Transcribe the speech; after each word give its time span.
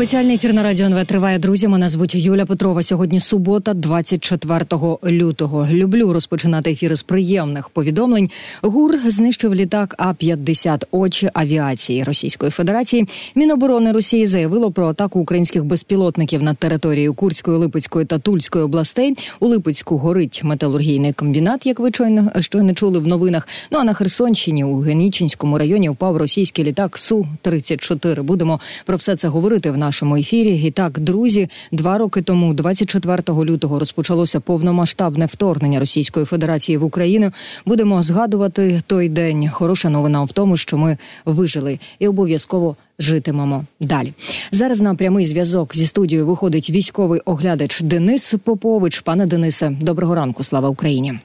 Спеціальний 0.00 0.34
ефір 0.34 0.52
на 0.52 0.62
радіо 0.62 0.86
НВ 0.86 1.04
триває 1.04 1.38
друзі. 1.38 1.68
Мене 1.68 1.88
звуть 1.88 2.14
Юля 2.14 2.46
Петрова. 2.46 2.82
Сьогодні 2.82 3.20
субота, 3.20 3.74
24 3.74 4.64
лютого. 5.04 5.68
Люблю 5.70 6.12
розпочинати 6.12 6.70
ефіри 6.70 6.96
з 6.96 7.02
приємних 7.02 7.68
повідомлень. 7.68 8.30
ГУР 8.62 8.98
знищив 9.06 9.54
літак 9.54 9.94
А 9.98 10.14
50 10.14 10.84
очі 10.90 11.30
авіації 11.34 12.02
Російської 12.02 12.50
Федерації. 12.50 13.08
Міноборони 13.34 13.92
Росії 13.92 14.26
заявило 14.26 14.70
про 14.70 14.88
атаку 14.88 15.20
українських 15.20 15.64
безпілотників 15.64 16.42
на 16.42 16.54
територію 16.54 17.14
Курської, 17.14 17.58
Липецької 17.58 18.06
та 18.06 18.18
Тульської 18.18 18.64
областей. 18.64 19.14
У 19.40 19.48
Липецьку 19.48 19.96
горить 19.98 20.40
металургійний 20.44 21.12
комбінат, 21.12 21.66
як 21.66 21.80
ви 21.80 21.90
щойно, 21.90 22.30
щойно 22.40 22.74
чули 22.74 22.98
в 22.98 23.06
новинах. 23.06 23.48
Ну 23.70 23.78
а 23.78 23.84
на 23.84 23.94
Херсонщині 23.94 24.64
у 24.64 24.78
Генічинському 24.78 25.58
районі 25.58 25.88
впав 25.88 26.16
російський 26.16 26.64
літак 26.64 26.98
Су 26.98 27.26
34 27.42 28.22
Будемо 28.22 28.60
про 28.84 28.96
все 28.96 29.16
це 29.16 29.28
говорити 29.28 29.70
в 29.70 29.76
нашому 29.90 30.16
ефірі. 30.16 30.62
І 30.62 30.70
так, 30.70 31.00
друзі, 31.00 31.48
два 31.72 31.98
роки 31.98 32.22
тому, 32.22 32.54
24 32.54 33.22
лютого, 33.28 33.78
розпочалося 33.78 34.40
повномасштабне 34.40 35.26
вторгнення 35.26 35.78
Російської 35.78 36.26
Федерації 36.26 36.78
в 36.78 36.84
Україну. 36.84 37.32
Будемо 37.66 38.02
згадувати 38.02 38.82
той 38.86 39.08
день. 39.08 39.48
Хороша 39.48 39.88
новина 39.88 40.24
в 40.24 40.32
тому, 40.32 40.56
що 40.56 40.78
ми 40.78 40.98
вижили 41.24 41.78
і 41.98 42.08
обов'язково. 42.08 42.76
Житимемо 42.98 43.64
далі 43.80 44.12
зараз. 44.52 44.80
На 44.80 44.94
прямий 44.94 45.26
зв'язок 45.26 45.76
зі 45.76 45.86
студією 45.86 46.26
виходить 46.26 46.70
військовий 46.70 47.20
оглядач 47.24 47.80
Денис 47.80 48.34
Попович. 48.44 49.00
Пане 49.00 49.26
Денисе, 49.26 49.76
доброго 49.80 50.14
ранку. 50.14 50.42
Слава 50.42 50.68
Україні. 50.68 51.18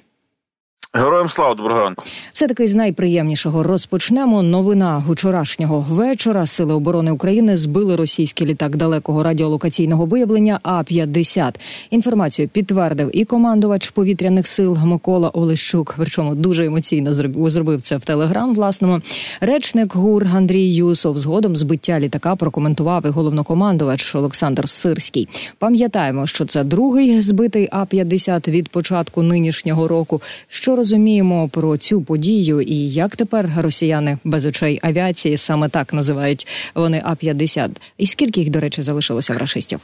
Героям 0.95 1.29
слава 1.29 1.55
доброго 1.55 1.79
ранку. 1.79 2.05
Все 2.33 2.47
таки 2.47 2.67
з 2.67 2.75
найприємнішого 2.75 3.63
розпочнемо. 3.63 4.43
Новина 4.43 5.03
вчорашнього 5.09 5.85
вечора. 5.89 6.45
Сили 6.45 6.73
оборони 6.73 7.11
України 7.11 7.57
збили 7.57 7.95
російський 7.95 8.47
літак 8.47 8.75
далекого 8.75 9.23
радіолокаційного 9.23 10.05
виявлення. 10.05 10.59
А 10.63 10.83
50 10.83 11.59
інформацію 11.89 12.47
підтвердив 12.47 13.09
і 13.13 13.25
командувач 13.25 13.89
повітряних 13.89 14.47
сил 14.47 14.77
Микола 14.83 15.29
Олещук. 15.29 15.95
Причому 15.97 16.35
дуже 16.35 16.65
емоційно 16.65 17.13
зробив 17.49 17.81
це 17.81 17.97
в 17.97 18.05
телеграм. 18.05 18.53
Власному 18.55 19.01
речник 19.41 19.95
ГУР 19.95 20.27
Андрій 20.35 20.73
Юсов 20.73 21.17
згодом 21.17 21.57
збиття 21.57 21.99
літака 21.99 22.35
прокоментував 22.35 23.05
і 23.05 23.09
головнокомандувач 23.09 24.15
Олександр 24.15 24.69
Сирський. 24.69 25.27
Пам'ятаємо, 25.59 26.27
що 26.27 26.45
це 26.45 26.63
другий 26.63 27.21
збитий 27.21 27.69
А 27.71 27.85
50 27.85 28.47
від 28.47 28.69
початку 28.69 29.23
нинішнього 29.23 29.87
року. 29.87 30.21
Що 30.47 30.75
розуміємо 30.85 31.49
про 31.49 31.77
цю 31.77 32.01
подію 32.01 32.61
і 32.61 32.89
як 32.89 33.15
тепер 33.15 33.49
росіяни 33.57 34.17
без 34.23 34.45
очей 34.45 34.79
авіації 34.83 35.37
саме 35.37 35.69
так 35.69 35.93
називають 35.93 36.47
вони 36.75 37.01
А 37.05 37.15
50 37.15 37.71
І 37.97 38.07
скільки 38.07 38.39
їх, 38.41 38.49
до 38.49 38.59
речі, 38.59 38.81
залишилося 38.81 39.33
в 39.33 39.37
рашистів? 39.37 39.79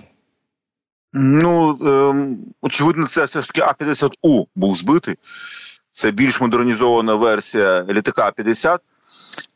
Ну 1.13 1.77
ем, 1.81 2.37
очевидно, 2.61 3.07
це 3.07 3.23
все 3.23 3.41
ж 3.41 3.47
таки 3.47 3.61
А 3.61 3.73
50 3.73 4.11
У 4.21 4.45
був 4.55 4.75
збитий. 4.75 5.15
Це 5.91 6.11
більш 6.11 6.41
модернізована 6.41 7.15
версія 7.15 7.85
літака 7.89 8.27
А 8.27 8.31
50 8.31 8.81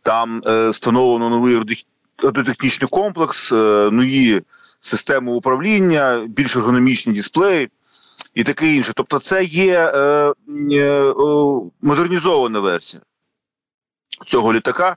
Там 0.01 0.41
е, 0.45 0.69
встановлено 0.69 1.29
новий 1.29 1.79
радіотехнічний 2.23 2.89
комплекс, 2.89 3.51
е, 3.51 3.55
нові 3.91 4.41
системи 4.79 5.31
управління, 5.31 6.25
більш 6.29 6.55
ергономічні 6.55 7.13
дисплеї 7.13 7.69
і 8.35 8.43
таке 8.43 8.75
інше. 8.75 8.91
Тобто, 8.95 9.19
це 9.19 9.43
є 9.43 9.91
е, 9.93 10.33
е, 10.71 11.13
модернізована 11.81 12.59
версія 12.59 13.01
цього 14.25 14.53
літака. 14.53 14.95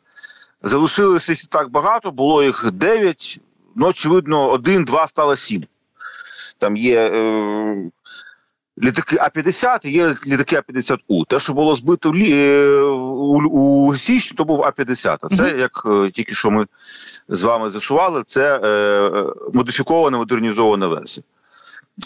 Залишилося 0.62 1.32
їх 1.32 1.46
так 1.46 1.70
багато, 1.70 2.10
було 2.10 2.42
їх 2.42 2.70
9, 2.72 3.40
ну, 3.76 3.86
очевидно, 3.86 4.50
один-два 4.50 5.06
стало 5.06 5.36
сім. 5.36 5.64
Там 6.58 6.76
є 6.76 7.10
е, 7.14 7.90
літаки 8.82 9.16
А-50 9.20 9.86
і 9.86 9.90
є 9.90 10.14
літаки 10.26 10.56
А-50У. 10.56 11.24
Те, 11.28 11.38
що 11.38 11.52
було 11.52 11.74
збито 11.74 12.10
в, 12.10 12.14
е, 12.14 12.80
у, 12.82 13.88
у 13.88 13.96
січні, 13.96 14.36
то 14.36 14.44
був 14.44 14.64
А-50. 14.64 15.18
А 15.20 15.28
це, 15.28 15.42
mm 15.42 15.54
-hmm. 15.54 15.58
як 15.58 15.82
е, 15.86 16.10
тільки 16.10 16.34
що 16.34 16.50
ми 16.50 16.66
з 17.28 17.42
вами 17.42 17.70
з'ясували, 17.70 18.22
це 18.26 18.60
е, 18.64 19.32
модифікована 19.54 20.18
модернізована 20.18 20.86
версія. 20.86 21.24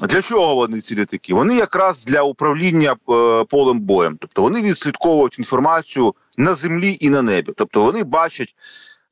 Для 0.01 0.23
чого 0.23 0.55
вони 0.55 0.81
ці 0.81 0.95
літаки? 0.95 1.35
Вони 1.35 1.57
якраз 1.57 2.05
для 2.05 2.23
управління 2.23 2.93
е, 2.93 3.45
полем 3.45 3.81
боєм, 3.81 4.17
тобто 4.21 4.43
вони 4.43 4.63
відслідковують 4.63 5.39
інформацію 5.39 6.15
на 6.39 6.55
землі 6.55 6.97
і 7.01 7.11
на 7.11 7.23
небі. 7.23 7.53
Тобто 7.57 7.85
вони 7.85 8.05
бачать, 8.05 8.55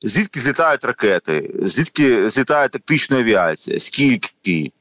звідки 0.03 0.41
злітають 0.41 0.85
ракети, 0.85 1.51
звідки 1.63 2.31
злітає 2.31 2.69
тактична 2.69 3.19
авіація, 3.19 3.81
скільки, 3.81 4.73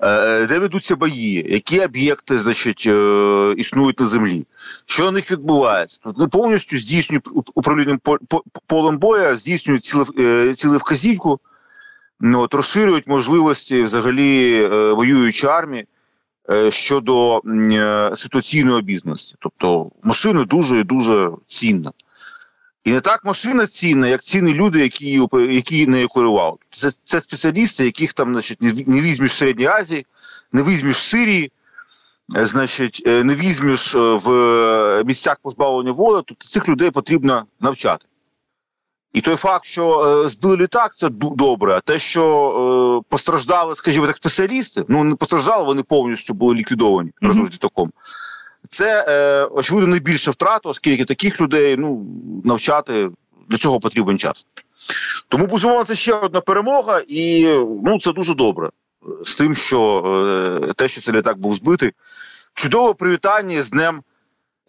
е, 0.00 0.46
де 0.46 0.58
ведуться 0.58 0.96
бої, 0.96 1.46
які 1.48 1.80
об'єкти 1.80 2.38
значить, 2.38 2.84
е, 2.86 3.54
існують 3.56 4.00
на 4.00 4.06
землі, 4.06 4.46
що 4.86 5.04
на 5.04 5.10
них 5.10 5.30
відбувається. 5.30 5.98
Тобто 6.04 6.28
повністю 6.28 6.78
здійснюють 6.78 7.28
управлінням 7.54 7.98
полем 8.66 8.98
боя, 8.98 9.36
здійснюють 9.36 9.84
ціле 10.56 10.76
вказівку 10.78 11.40
ну, 12.20 12.40
от, 12.40 12.54
розширюють 12.54 13.06
можливості 13.06 13.82
взагалі 13.82 14.62
е, 14.62 14.92
воюючої 14.92 15.52
армії 15.52 15.86
е, 16.50 16.70
щодо 16.70 17.38
е, 17.38 18.10
ситуаційної 18.14 18.78
обізнаності. 18.78 19.34
Тобто 19.38 19.90
машина 20.02 20.44
дуже 20.44 20.80
і 20.80 20.84
дуже 20.84 21.30
цінна. 21.46 21.92
І 22.84 22.92
не 22.92 23.00
так 23.00 23.24
машина 23.24 23.66
цінна, 23.66 24.08
як 24.08 24.22
цінні 24.22 24.54
люди, 24.54 24.80
які 24.80 25.20
які 25.50 25.86
нею 25.86 26.08
керували. 26.08 26.56
Це 26.70 26.90
це 27.04 27.20
спеціалісти, 27.20 27.84
яких 27.84 28.12
там 28.12 28.32
значить, 28.32 28.62
не, 28.62 29.00
візьмеш 29.00 29.30
в 29.30 29.34
Середній 29.34 29.66
Азії, 29.66 30.06
не 30.52 30.62
візьмеш 30.62 30.96
в 30.96 31.00
Сирії, 31.00 31.52
значить, 32.28 33.02
не 33.06 33.34
візьмеш 33.34 33.94
в 33.94 35.02
місцях 35.06 35.36
позбавлення 35.42 35.92
волі, 35.92 36.22
тобто 36.26 36.48
цих 36.48 36.68
людей 36.68 36.90
потрібно 36.90 37.46
навчати. 37.60 38.06
І 39.14 39.20
той 39.20 39.36
факт, 39.36 39.64
що 39.64 40.00
е, 40.24 40.28
збили 40.28 40.56
літак, 40.56 40.92
це 40.96 41.08
добре. 41.10 41.74
А 41.74 41.80
те, 41.80 41.98
що 41.98 43.02
е, 43.02 43.06
постраждали, 43.08 43.74
скажімо 43.74 44.06
так, 44.06 44.16
спеціалісти, 44.16 44.84
ну 44.88 45.04
не 45.04 45.14
постраждали, 45.14 45.64
вони 45.64 45.82
повністю 45.82 46.34
були 46.34 46.54
ліквідовані 46.54 47.10
mm 47.10 47.12
-hmm. 47.12 47.28
разом 47.28 47.46
з 47.46 47.52
літаком. 47.52 47.92
Це 48.68 49.04
е, 49.08 49.44
очевидно 49.44 49.90
найбільша 49.90 50.30
втрата, 50.30 50.68
оскільки 50.68 51.04
таких 51.04 51.40
людей 51.40 51.76
ну 51.78 52.06
навчати 52.44 53.10
для 53.48 53.58
цього 53.58 53.80
потрібен 53.80 54.18
час. 54.18 54.46
Тому 55.28 55.46
безумовно, 55.46 55.84
це 55.84 55.94
ще 55.94 56.14
одна 56.14 56.40
перемога, 56.40 57.02
і 57.08 57.44
ну 57.84 57.98
це 58.00 58.12
дуже 58.12 58.34
добре 58.34 58.70
з 59.24 59.34
тим, 59.34 59.54
що 59.54 60.02
е, 60.68 60.72
те, 60.72 60.88
що 60.88 61.00
цей 61.00 61.14
літак 61.14 61.38
був 61.38 61.54
збитий, 61.54 61.90
чудове 62.54 62.94
привітання 62.94 63.62
з 63.62 63.70
днем 63.70 64.00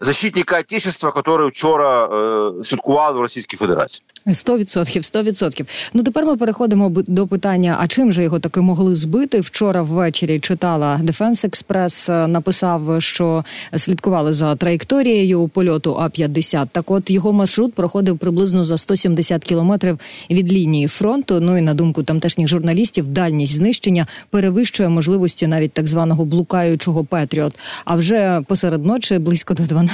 защитника 0.01 0.59
Отечества, 0.59 1.13
який 1.16 1.47
вчора 1.47 2.06
е, 2.06 2.63
святкували 2.63 3.19
в 3.19 3.22
Російській 3.22 3.57
Федерації. 3.57 4.03
Сто 4.33 4.57
відсотків, 4.57 5.06
сто 5.06 5.23
відсотків. 5.23 5.67
Ну 5.94 6.03
тепер 6.03 6.25
ми 6.25 6.38
переходимо 6.38 6.89
до 6.89 7.28
питання: 7.28 7.78
а 7.79 7.88
чим 7.88 8.11
же 8.11 8.23
його 8.23 8.39
таки 8.39 8.61
могли 8.61 8.95
збити? 8.95 9.41
Вчора 9.41 9.81
ввечері 9.81 10.39
читала 10.39 11.01
Defense 11.03 11.50
Express, 11.50 12.11
е, 12.11 12.28
написав, 12.28 13.01
що 13.01 13.44
слідкували 13.78 14.33
за 14.33 14.56
траєкторією 14.56 15.47
польоту 15.47 15.97
А 16.00 16.09
50 16.09 16.69
Так, 16.72 16.91
от 16.91 17.09
його 17.09 17.33
маршрут 17.33 17.73
проходив 17.73 18.17
приблизно 18.17 18.66
за 18.66 18.77
170 18.77 19.44
кілометрів 19.44 20.00
від 20.29 20.53
лінії 20.53 20.88
фронту. 20.88 21.39
Ну 21.39 21.57
і 21.57 21.62
на 21.62 21.73
думку 21.73 22.03
тамтешніх 22.03 22.47
журналістів, 22.47 23.07
дальність 23.07 23.53
знищення 23.53 24.07
перевищує 24.29 24.89
можливості 24.89 25.47
навіть 25.47 25.72
так 25.72 25.88
званого 25.88 26.25
блукаючого 26.25 27.03
Петріот. 27.03 27.53
А 27.85 27.95
вже 27.95 28.41
посеред 28.47 28.85
ночі, 28.85 29.17
близько 29.17 29.53
до 29.53 29.63
12 29.63 29.84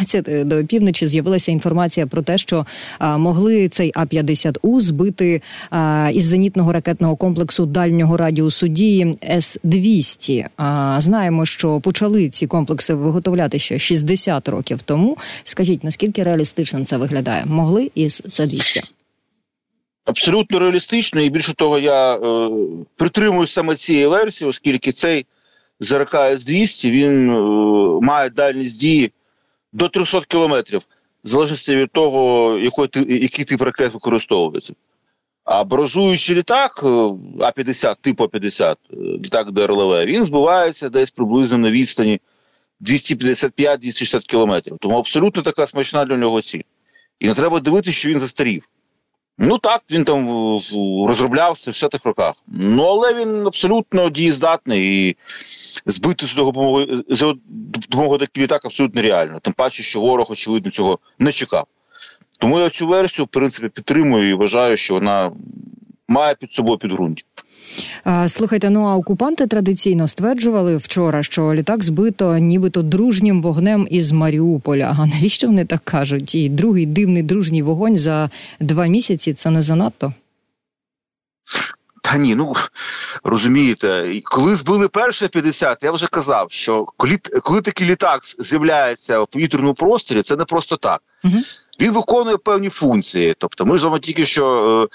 до 0.45 0.65
півночі, 0.65 1.07
з'явилася 1.07 1.51
інформація 1.51 2.07
про 2.07 2.21
те, 2.21 2.37
що 2.37 2.65
могли 2.99 3.67
цей 3.67 3.91
А 3.95 4.05
50 4.05 4.51
50У 4.51 4.81
збити 4.81 5.41
із 6.13 6.25
зенітного 6.25 6.71
ракетного 6.71 7.15
комплексу 7.15 7.65
дальнього 7.65 8.17
радіусу 8.17 8.67
дії 8.67 9.17
С 9.23 9.59
200 9.63 10.45
А, 10.57 10.97
Знаємо, 11.01 11.45
що 11.45 11.79
почали 11.79 12.29
ці 12.29 12.47
комплекси 12.47 12.93
виготовляти 12.93 13.59
ще 13.59 13.79
60 13.79 14.49
років 14.49 14.81
тому. 14.81 15.17
Скажіть, 15.43 15.83
наскільки 15.83 16.23
реалістично 16.23 16.85
це 16.85 16.97
виглядає? 16.97 17.43
Могли 17.45 17.91
із 17.95 18.23
С 18.31 18.47
200 18.47 18.81
Абсолютно 20.05 20.59
реалістично, 20.59 21.21
і 21.21 21.29
більше 21.29 21.53
того, 21.53 21.79
я 21.79 22.15
е, 22.15 22.49
притримуюсь 22.95 23.51
саме 23.51 23.75
цієї 23.75 24.07
версії, 24.07 24.49
оскільки 24.49 24.91
цей 24.91 25.25
ЗРК 25.79 26.15
С-200 26.15 26.91
він 26.91 27.29
е, 27.29 27.39
має 28.05 28.29
дальність 28.29 28.79
дії 28.79 29.11
до 29.73 29.89
300 29.89 30.21
кілометрів 30.21 30.81
в 31.23 31.27
залежності 31.27 31.75
від 31.75 31.91
того, 31.91 32.57
який, 32.57 33.21
який 33.23 33.45
тип 33.45 33.61
ракет 33.61 33.93
використовується. 33.93 34.73
А 35.43 35.63
баражуючий 35.63 36.35
літак 36.35 36.81
е, 36.83 36.87
А-50, 37.39 37.95
типу 38.01 38.23
А-50, 38.23 38.71
е, 38.71 38.95
літак 38.95 39.51
ДРЛВ, 39.51 40.05
він 40.05 40.25
збивається 40.25 40.89
десь 40.89 41.11
приблизно 41.11 41.57
на 41.57 41.71
відстані 41.71 42.21
255-260 42.81 44.19
кілометрів. 44.19 44.77
Тому 44.79 44.97
абсолютно 44.97 45.41
така 45.41 45.65
смачна 45.65 46.05
для 46.05 46.17
нього 46.17 46.41
ціль. 46.41 46.61
І 47.19 47.27
не 47.27 47.33
треба 47.33 47.59
дивитися, 47.59 47.97
що 47.97 48.09
він 48.09 48.19
застарів. 48.19 48.69
Ну 49.37 49.57
так, 49.57 49.81
він 49.91 50.03
там 50.03 50.29
розроблявся 51.07 51.71
в 51.71 51.73
60-х 51.73 52.05
роках. 52.05 52.33
Ну 52.47 52.83
але 52.83 53.13
він 53.13 53.47
абсолютно 53.47 54.09
дієздатний 54.09 55.09
і 55.09 55.17
збити 55.85 56.25
з 56.25 56.35
допомогою 56.35 57.03
за 57.09 57.33
допомогою 57.55 58.19
таких 58.19 58.43
літак 58.43 58.65
абсолютно 58.65 59.01
реально. 59.01 59.39
Тим 59.39 59.53
паче, 59.53 59.83
що 59.83 59.99
ворог, 59.99 60.27
очевидно, 60.29 60.71
цього 60.71 60.99
не 61.19 61.31
чекав. 61.31 61.65
Тому 62.39 62.59
я 62.59 62.69
цю 62.69 62.87
версію, 62.87 63.25
в 63.25 63.27
принципі, 63.27 63.69
підтримую 63.69 64.29
і 64.29 64.33
вважаю, 64.33 64.77
що 64.77 64.93
вона 64.93 65.31
має 66.07 66.35
під 66.35 66.53
собою 66.53 66.77
підґрунтя. 66.77 67.23
Слухайте, 68.27 68.69
ну 68.69 68.83
а 68.83 68.95
окупанти 68.95 69.47
традиційно 69.47 70.07
стверджували 70.07 70.77
вчора, 70.77 71.23
що 71.23 71.53
літак 71.53 71.83
збито 71.83 72.37
нібито 72.37 72.81
дружнім 72.81 73.41
вогнем 73.41 73.87
із 73.91 74.11
Маріуполя. 74.11 74.95
А 74.99 75.05
навіщо 75.05 75.47
вони 75.47 75.65
так 75.65 75.81
кажуть? 75.83 76.35
І 76.35 76.49
другий 76.49 76.85
дивний 76.85 77.23
дружній 77.23 77.63
вогонь 77.63 77.97
за 77.97 78.29
два 78.59 78.87
місяці 78.87 79.33
це 79.33 79.49
не 79.49 79.61
занадто. 79.61 80.13
Та 82.01 82.17
ні, 82.17 82.35
ну 82.35 82.53
розумієте, 83.23 84.21
коли 84.23 84.55
збили 84.55 84.87
перше 84.87 85.27
50, 85.27 85.77
я 85.81 85.91
вже 85.91 86.07
казав, 86.07 86.47
що 86.49 86.85
коли 86.97 87.17
коли 87.43 87.61
такий 87.61 87.87
літак 87.87 88.21
з'являється 88.23 89.19
в 89.19 89.27
повітряному 89.27 89.73
просторі, 89.73 90.21
це 90.21 90.35
не 90.35 90.45
просто 90.45 90.77
так. 90.77 91.01
Угу. 91.23 91.37
Він 91.79 91.91
виконує 91.91 92.37
певні 92.37 92.69
функції. 92.69 93.35
Тобто, 93.37 93.65
ми 93.65 93.77
ж 93.77 93.87
вам 93.87 93.99
тільки 93.99 94.25
що 94.25 94.89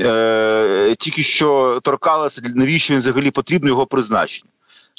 е, 0.00 0.04
е, 0.04 0.94
тільки 0.98 1.22
що 1.22 1.80
торкалися, 1.82 2.42
навіщо 2.54 2.94
він 2.94 3.00
взагалі 3.00 3.30
потрібно 3.30 3.68
його 3.68 3.86
призначення. 3.86 4.50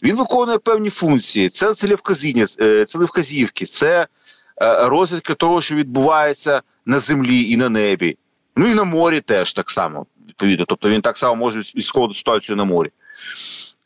Він 0.04 0.16
виконує 0.16 0.58
певні 0.58 0.90
функції. 0.90 1.50
Це 1.50 1.74
целевказіння, 1.74 2.48
е, 2.62 2.86
целевказівки, 2.86 3.66
це 3.66 4.08
е, 4.62 4.88
розвідка 4.88 5.34
того, 5.34 5.62
що 5.62 5.76
відбувається 5.76 6.62
на 6.86 7.00
землі 7.00 7.52
і 7.52 7.58
на 7.58 7.70
небі. 7.70 8.18
Ну 8.56 8.68
і 8.68 8.74
на 8.74 8.84
морі 8.84 9.22
теж 9.22 9.54
так 9.54 9.70
само. 9.70 10.06
Відповідно, 10.28 10.66
тобто 10.68 10.90
він 10.90 11.02
так 11.02 11.18
само 11.18 11.36
може 11.36 11.60
відсходити 11.60 12.18
ситуацію 12.18 12.56
на 12.56 12.64
морі. 12.64 12.90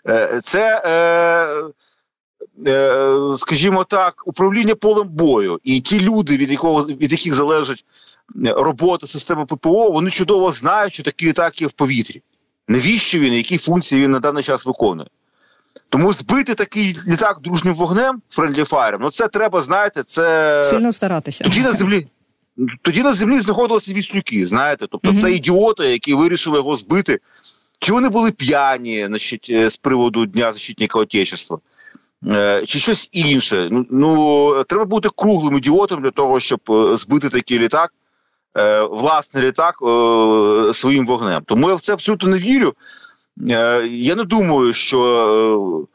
Е, 0.07 0.41
це 0.43 0.81
е, 0.85 1.63
Е, 2.67 3.13
скажімо 3.37 3.83
так, 3.83 4.23
управління 4.25 4.75
полем 4.75 5.07
бою, 5.07 5.59
і 5.63 5.79
ті 5.79 5.99
люди, 5.99 6.37
від 6.37 6.51
якого 6.51 6.85
від 6.85 7.11
яких 7.11 7.33
залежить 7.33 7.85
робота 8.55 9.07
системи 9.07 9.45
ППО, 9.45 9.91
вони 9.91 10.11
чудово 10.11 10.51
знають, 10.51 10.93
що 10.93 11.03
такі 11.03 11.25
літаки 11.25 11.67
в 11.67 11.71
повітрі. 11.71 12.21
Навіщо 12.67 13.19
він, 13.19 13.33
які 13.33 13.57
функції 13.57 14.01
він 14.01 14.11
на 14.11 14.19
даний 14.19 14.43
час 14.43 14.65
виконує? 14.65 15.09
Тому 15.89 16.13
збити 16.13 16.55
такий 16.55 16.95
літак 17.07 17.37
дружнім 17.43 17.73
вогнем 17.73 18.21
Friendly 18.37 18.69
Fire, 18.69 18.97
ну 18.99 19.11
це 19.11 19.27
треба, 19.27 19.61
знаєте, 19.61 20.03
це 20.03 20.63
сильно 20.63 20.91
старатися. 20.91 21.43
Тоді 21.43 21.61
на 21.61 21.71
землі. 21.71 22.07
Тоді 22.81 23.01
на 23.03 23.13
землі 23.13 23.39
знаходилися 23.39 23.93
віслюки, 23.93 24.47
знаєте, 24.47 24.87
тобто 24.91 25.11
mm-hmm. 25.11 25.21
це 25.21 25.31
ідіоти, 25.31 25.83
які 25.83 26.13
вирішили 26.13 26.57
його 26.57 26.75
збити. 26.75 27.19
Чи 27.79 27.93
вони 27.93 28.09
були 28.09 28.31
п'яні 28.31 29.05
значить, 29.07 29.47
е, 29.49 29.69
з 29.69 29.77
приводу 29.77 30.25
Дня 30.25 30.53
защитника 30.53 30.99
Отечества? 30.99 31.59
Е, 32.27 32.63
чи 32.65 32.79
щось 32.79 33.09
інше. 33.11 33.69
Ну 33.71 33.85
ну 33.89 34.63
треба 34.63 34.85
бути 34.85 35.09
круглим 35.15 35.57
ідіотом 35.57 36.01
для 36.01 36.11
того, 36.11 36.39
щоб 36.39 36.59
е, 36.69 36.97
збити 36.97 37.29
такий 37.29 37.59
літак, 37.59 37.93
власний 38.91 39.43
літак 39.43 39.75
своїм 40.73 41.05
вогнем. 41.07 41.43
Тому 41.45 41.69
я 41.69 41.75
в 41.75 41.81
це 41.81 41.93
абсолютно 41.93 42.29
не 42.29 42.37
вірю. 42.37 42.73
Я 43.87 44.15
не 44.15 44.23
думаю, 44.23 44.73
що 44.73 45.87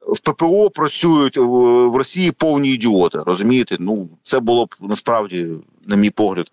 в 0.00 0.20
ППО 0.20 0.70
працюють 0.70 1.36
в 1.36 1.96
Росії 1.96 2.32
повні 2.32 2.68
ідіоти. 2.68 3.18
Розумієте? 3.26 3.76
Ну 3.80 4.08
це 4.22 4.40
було 4.40 4.66
б 4.66 4.74
насправді, 4.80 5.48
на 5.86 5.96
мій 5.96 6.10
погляд. 6.10 6.50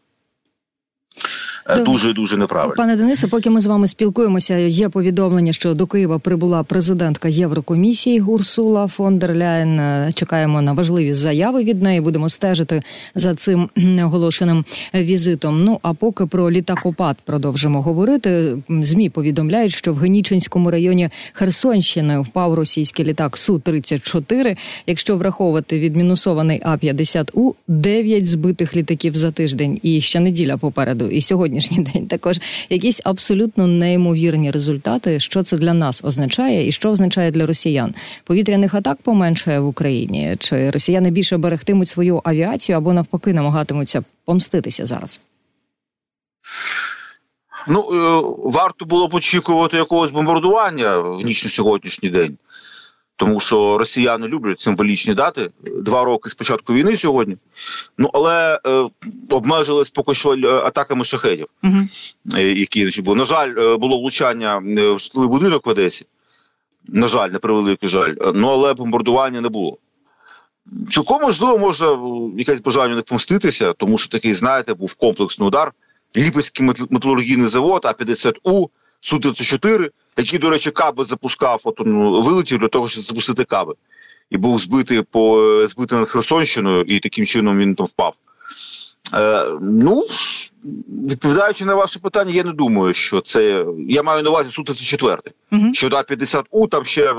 Е, 1.70 1.84
дуже 1.84 2.14
дуже 2.14 2.38
неправильно. 2.38 2.76
Пане 2.78 2.96
Денисе, 2.96 3.28
поки 3.28 3.50
ми 3.50 3.62
з 3.62 3.66
вами 3.66 3.88
спілкуємося, 3.88 4.58
є 4.58 4.90
повідомлення, 4.90 5.54
що 5.54 5.74
до 5.74 5.88
Києва 5.88 6.20
прибула 6.20 6.64
президентка 6.64 7.28
Єврокомісії 7.28 8.22
Урсула 8.22 8.88
фон 8.88 9.18
дер 9.18 9.36
Ляйн. 9.36 9.80
Е, 9.80 10.12
чекаємо 10.14 10.62
на 10.62 10.74
важливі 10.74 11.14
заяви 11.14 11.64
від 11.64 11.82
неї. 11.82 12.02
Будемо 12.02 12.30
стежити 12.30 12.82
за 13.16 13.36
цим 13.36 13.70
оголошеним 14.06 14.66
візитом. 14.94 15.64
Ну 15.64 15.80
а 15.82 15.94
поки 15.94 16.26
про 16.26 16.52
літакопад 16.52 17.18
продовжимо 17.26 17.82
говорити. 17.82 18.58
Змі 18.70 19.10
повідомляють, 19.10 19.72
що 19.72 19.94
в 19.94 19.98
Генічинському 19.98 20.72
районі 20.72 21.10
Херсонщини 21.34 22.20
впав 22.20 22.54
російський 22.54 23.06
літак 23.06 23.38
су 23.38 23.60
34 23.60 24.58
Якщо 24.88 25.18
враховувати 25.18 25.80
відмінусований 25.80 26.62
А 26.64 26.78
50 26.78 27.32
у 27.34 27.54
9 27.68 28.28
збитих 28.28 28.76
літаків 28.76 29.16
за 29.16 29.32
тиждень, 29.32 29.80
і 29.82 30.02
ще 30.02 30.20
неділя 30.20 30.58
попереду. 30.58 31.08
І 31.08 31.22
сьогодні 31.22 31.51
сьогоднішній 31.52 31.94
день 31.94 32.08
також 32.08 32.40
якісь 32.70 33.02
абсолютно 33.04 33.68
неймовірні 33.68 34.52
результати. 34.52 35.20
Що 35.20 35.44
це 35.44 35.58
для 35.58 35.74
нас 35.74 36.04
означає, 36.04 36.68
і 36.68 36.72
що 36.72 36.92
означає 36.92 37.32
для 37.32 37.46
росіян? 37.46 37.94
Повітряних 38.24 38.74
атак 38.74 38.98
поменшає 39.02 39.60
в 39.60 39.68
Україні, 39.68 40.36
чи 40.40 40.70
росіяни 40.70 41.12
більше 41.12 41.38
берегтимуть 41.38 41.88
свою 41.88 42.22
авіацію 42.24 42.78
або 42.78 42.94
навпаки 42.94 43.34
намагатимуться 43.34 44.04
помститися 44.26 44.86
зараз? 44.86 45.22
Ну 47.68 47.80
е, 47.80 48.22
варто 48.44 48.86
було 48.86 49.08
б 49.08 49.14
очікувати 49.14 49.78
якогось 49.78 50.12
бомбардування 50.12 50.98
в 50.98 51.22
ніч 51.22 51.44
на 51.46 51.52
сьогоднішній 51.52 52.10
день 52.10 52.38
тому 53.16 53.40
що 53.40 53.78
росіяни 53.78 54.28
люблять 54.28 54.60
символічні 54.60 55.14
дати 55.14 55.50
два 55.66 56.04
роки 56.04 56.30
з 56.30 56.36
початку 56.36 56.74
війни 56.74 56.98
сьогодні. 56.98 57.36
Ну 57.98 58.10
але 58.14 58.60
е, 58.66 58.86
обмежились 59.30 59.90
поки 59.90 60.14
що 60.14 60.34
е, 60.34 60.48
атаками 60.48 61.06
шахедів, 61.06 61.48
угу. 61.64 61.78
які 62.40 62.82
значить, 62.82 63.06
були. 63.06 63.18
На 63.18 63.26
жаль, 63.26 63.54
е, 63.58 63.78
було 63.78 64.00
влучання 64.00 64.58
в 64.96 65.00
житловий 65.00 65.30
будинок 65.30 65.66
в 65.66 65.70
Одесі. 65.70 66.06
На 66.88 67.08
жаль, 67.08 67.30
на 67.30 67.40
превеликий 67.40 67.90
жаль. 67.90 68.14
Ну 68.36 68.48
але 68.48 68.74
бомбардування 68.74 69.42
не 69.42 69.50
було. 69.50 69.78
Цілком 70.90 71.22
можливо, 71.22 71.58
може 71.58 71.98
якесь 72.38 72.62
бажання 72.62 72.96
не 72.96 73.02
помститися, 73.02 73.74
тому 73.74 73.98
що 73.98 74.10
такий, 74.10 74.34
знаєте, 74.34 74.74
був 74.74 74.94
комплексний 74.94 75.48
удар. 75.48 75.72
Ліпецький 76.16 76.66
металургійний 76.90 77.48
завод, 77.48 77.86
А-50У, 77.86 78.70
Су-34, 79.02 79.90
який, 80.18 80.40
до 80.40 80.50
речі, 80.50 80.72
каби 80.72 81.06
запускав, 81.06 81.62
от 81.64 81.76
ну, 81.86 82.22
вилетів 82.22 82.60
для 82.60 82.68
того, 82.68 82.88
щоб 82.88 83.04
запустити 83.04 83.44
каби. 83.44 83.74
І 84.30 84.38
був 84.38 84.60
збитий 84.60 85.02
по 85.02 85.68
збитий 85.68 86.00
над 86.00 86.10
Херсонщиною, 86.10 86.84
і 86.84 87.00
таким 87.00 87.26
чином 87.26 87.58
він 87.58 87.76
там 87.76 87.86
впав. 87.86 88.16
Е, 89.14 89.46
Ну, 89.62 90.06
відповідаючи 91.10 91.66
на 91.66 91.76
ваше 91.76 92.00
питання, 92.00 92.32
я 92.32 92.44
не 92.44 92.54
думаю, 92.54 92.94
що 92.94 93.22
це. 93.22 93.66
Я 93.90 94.04
маю 94.04 94.24
на 94.24 94.30
увазі 94.30 94.52
су 94.52 94.64
34 94.64 95.18
uh-huh. 95.52 95.74
Щодо 95.74 95.96
А-50У, 95.96 96.68
там 96.70 96.86
ще 96.86 97.04
е, 97.04 97.16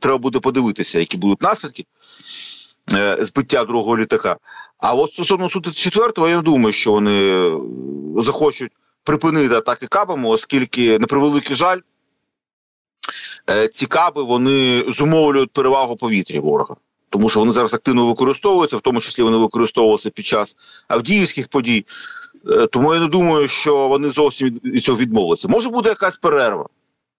треба 0.00 0.18
буде 0.18 0.40
подивитися, 0.40 0.98
які 0.98 1.16
будуть 1.16 1.42
наслідки 1.42 1.84
е, 2.94 3.18
збиття 3.20 3.64
другого 3.64 3.98
літака. 3.98 4.36
А 4.78 4.94
от 4.94 5.12
стосовно 5.12 5.50
су 5.50 5.60
34 5.60 6.30
я 6.30 6.36
не 6.36 6.42
думаю, 6.42 6.72
що 6.72 6.92
вони 6.92 7.50
захочуть 8.16 8.72
припинити 9.04 9.54
атаки 9.54 9.86
кабами, 9.86 10.28
оскільки, 10.28 10.98
на 10.98 11.06
превеликий 11.06 11.56
жаль, 11.56 11.80
е, 13.50 13.68
ці 13.68 13.86
каби 13.86 14.22
вони 14.22 14.84
зумовлюють 14.88 15.50
перевагу 15.50 15.96
повітря 15.96 16.40
ворога. 16.40 16.76
Тому 17.10 17.28
що 17.28 17.40
вони 17.40 17.52
зараз 17.52 17.74
активно 17.74 18.06
використовуються, 18.06 18.76
в 18.76 18.80
тому 18.80 19.00
числі 19.00 19.22
вони 19.22 19.36
використовувалися 19.36 20.10
під 20.10 20.26
час 20.26 20.56
авдіївських 20.88 21.48
подій. 21.48 21.86
Е, 22.46 22.66
тому 22.66 22.94
я 22.94 23.00
не 23.00 23.06
думаю, 23.06 23.48
що 23.48 23.88
вони 23.88 24.10
зовсім 24.10 24.60
від 24.64 24.84
цього 24.84 24.98
відмовляться. 24.98 25.48
Може 25.48 25.70
бути 25.70 25.88
якась 25.88 26.18
перерва. 26.18 26.66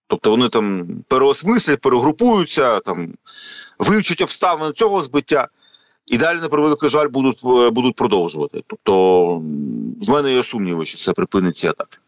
Тобто 0.06 0.30
вони 0.30 0.48
там 0.48 0.88
переосмислять, 1.08 1.80
перегрупуються, 1.80 2.80
там 2.80 3.14
вивчать 3.78 4.22
обставини 4.22 4.72
цього 4.72 5.02
збиття 5.02 5.48
і 6.10 6.18
далі, 6.18 6.40
на 6.40 6.48
превеликий 6.48 6.88
жаль, 6.88 7.08
будуть 7.08 7.40
е, 7.44 7.70
будуть 7.70 7.96
продовжувати. 7.96 8.62
Тобто, 8.66 9.36
в 10.02 10.10
мене 10.10 10.32
є 10.32 10.42
сумніви, 10.42 10.86
що 10.86 10.98
це 10.98 11.12
припинить 11.12 11.56
ці 11.56 11.68
атаки. 11.68 11.98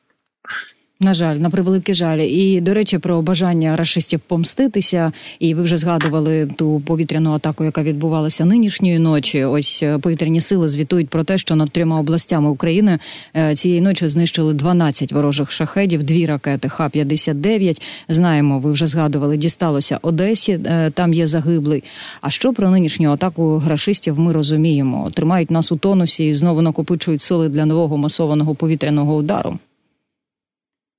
На 1.03 1.15
жаль, 1.15 1.37
на 1.37 1.51
превеликий 1.51 1.95
жаль. 1.95 2.19
І 2.19 2.61
до 2.61 2.75
речі, 2.75 2.99
про 2.99 3.23
бажання 3.23 3.77
рашистів 3.77 4.21
помститися. 4.21 5.13
І 5.39 5.55
ви 5.55 5.63
вже 5.63 5.79
згадували 5.79 6.49
ту 6.57 6.83
повітряну 6.87 7.33
атаку, 7.33 7.65
яка 7.65 7.83
відбувалася 7.83 8.45
нинішньої 8.45 8.99
ночі. 8.99 9.45
Ось 9.45 9.83
е, 9.83 9.99
повітряні 9.99 10.41
сили 10.41 10.69
звітують 10.69 11.09
про 11.09 11.25
те, 11.25 11.39
що 11.39 11.57
над 11.57 11.71
трьома 11.71 12.01
областями 12.01 12.51
України 12.51 12.99
е, 13.37 13.55
цієї 13.55 13.81
ночі 13.81 14.09
знищили 14.09 14.55
12 14.55 15.13
ворожих 15.13 15.51
шахедів, 15.51 16.03
дві 16.03 16.27
ракети 16.27 16.69
Х-59. 16.69 17.83
Знаємо, 18.09 18.59
ви 18.59 18.73
вже 18.73 18.87
згадували, 18.87 19.37
дісталося 19.37 19.99
Одесі. 20.03 20.53
Е, 20.53 20.91
там 20.91 21.15
є 21.15 21.27
загиблий. 21.27 21.85
А 22.21 22.31
що 22.31 22.53
про 22.53 22.71
нинішню 22.71 23.11
атаку 23.13 23.63
рашистів 23.69 24.19
ми 24.19 24.33
розуміємо? 24.33 25.11
Тримають 25.15 25.51
нас 25.51 25.73
у 25.73 25.77
тонусі 25.77 26.27
і 26.27 26.35
знову 26.35 26.63
накопичують 26.63 27.23
сили 27.23 27.49
для 27.49 27.67
нового 27.67 27.97
масованого 27.97 28.55
повітряного 28.55 29.15
удару. 29.15 29.59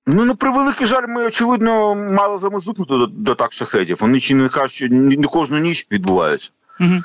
Ну, 0.06 0.26
на 0.26 0.36
превеликий 0.36 0.88
жаль, 0.88 1.08
ми, 1.08 1.26
очевидно, 1.26 1.96
мало 1.96 2.40
замозвикнути 2.40 2.94
до, 2.94 3.08
до 3.08 3.36
так 3.36 3.54
шахедів. 3.54 3.98
Вони 4.02 4.20
чи 4.20 4.36
не 4.36 4.50
кажуть, 4.50 4.72
що 4.72 4.88
не, 4.90 5.28
кожну 5.28 5.58
ніч 5.58 5.88
відбуваються. 5.92 6.52
Угу. 6.80 7.00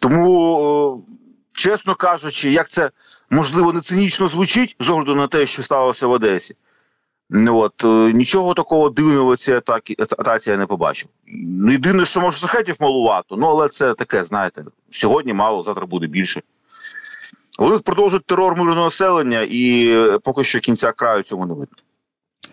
Тому 0.00 1.04
чесно 1.52 1.94
кажучи, 1.94 2.50
як 2.50 2.68
це 2.68 2.90
можливо 3.30 3.72
не 3.72 3.80
цинічно 3.80 4.28
звучить 4.28 4.76
з 4.80 4.90
огляду 4.90 5.14
на 5.14 5.26
те, 5.26 5.46
що 5.46 5.62
сталося 5.62 6.06
в 6.06 6.10
Одесі. 6.10 6.56
Ну, 7.30 7.56
от, 7.56 7.84
е, 7.84 8.12
Нічого 8.12 8.54
такого 8.54 8.90
дивного 8.90 9.34
в 9.34 9.38
цій 9.38 9.52
атаці, 9.52 9.96
атаці 9.98 10.50
я 10.50 10.56
не 10.56 10.66
побачив. 10.66 11.08
Ну, 11.26 11.72
Єдине, 11.72 12.04
що 12.04 12.20
може 12.20 12.38
шахетів 12.38 12.76
малувато, 12.80 13.36
ну 13.36 13.46
але 13.46 13.68
це 13.68 13.94
таке, 13.94 14.24
знаєте, 14.24 14.64
сьогодні 14.90 15.32
мало, 15.32 15.62
завтра 15.62 15.86
буде 15.86 16.06
більше. 16.06 16.42
Вони 17.58 17.78
продовжують 17.78 18.26
терор 18.26 18.56
мирного 18.56 18.84
населення, 18.84 19.40
і 19.40 19.88
е, 19.88 20.18
поки 20.18 20.44
що 20.44 20.60
кінця 20.60 20.92
краю 20.92 21.22
цьому 21.22 21.46
не 21.46 21.54
видно. 21.54 21.76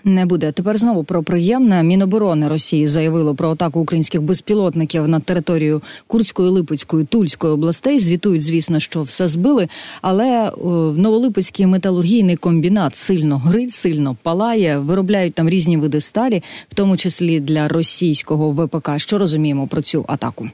Не 0.03 0.25
буде 0.25 0.51
тепер 0.51 0.77
знову 0.77 1.03
про 1.03 1.23
приємне. 1.23 1.83
Міноборони 1.83 2.47
Росії 2.47 2.87
заявило 2.87 3.35
про 3.35 3.49
атаку 3.49 3.79
українських 3.79 4.21
безпілотників 4.21 5.07
на 5.07 5.19
територію 5.19 5.81
Курської, 6.07 6.49
Липецької, 6.49 7.05
Тульської 7.05 7.53
областей. 7.53 7.99
Звітують, 7.99 8.43
звісно, 8.43 8.79
що 8.79 9.01
все 9.01 9.27
збили. 9.27 9.67
Але 10.01 10.51
в 10.57 10.97
Новолипецький 10.97 11.65
металургійний 11.65 12.35
комбінат 12.35 12.95
сильно 12.95 13.37
грить, 13.37 13.71
сильно 13.71 14.17
палає. 14.23 14.77
Виробляють 14.77 15.33
там 15.33 15.49
різні 15.49 15.77
види 15.77 15.99
сталі, 15.99 16.43
в 16.69 16.73
тому 16.73 16.97
числі 16.97 17.39
для 17.39 17.67
російського 17.67 18.51
ВПК. 18.51 18.89
Що 18.97 19.17
розуміємо 19.17 19.67
про 19.67 19.81
цю 19.81 20.05
атаку? 20.07 20.49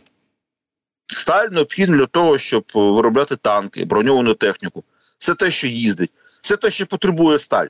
Сталь 1.07 1.47
необхідна 1.51 1.97
для 1.97 2.05
того, 2.05 2.37
щоб 2.37 2.63
виробляти 2.75 3.35
танки, 3.35 3.85
броньовану 3.85 4.33
техніку. 4.33 4.83
Це 5.17 5.33
те, 5.33 5.51
що 5.51 5.67
їздить, 5.67 6.11
це 6.41 6.57
те, 6.57 6.69
що 6.69 6.85
потребує 6.85 7.39
сталь. 7.39 7.67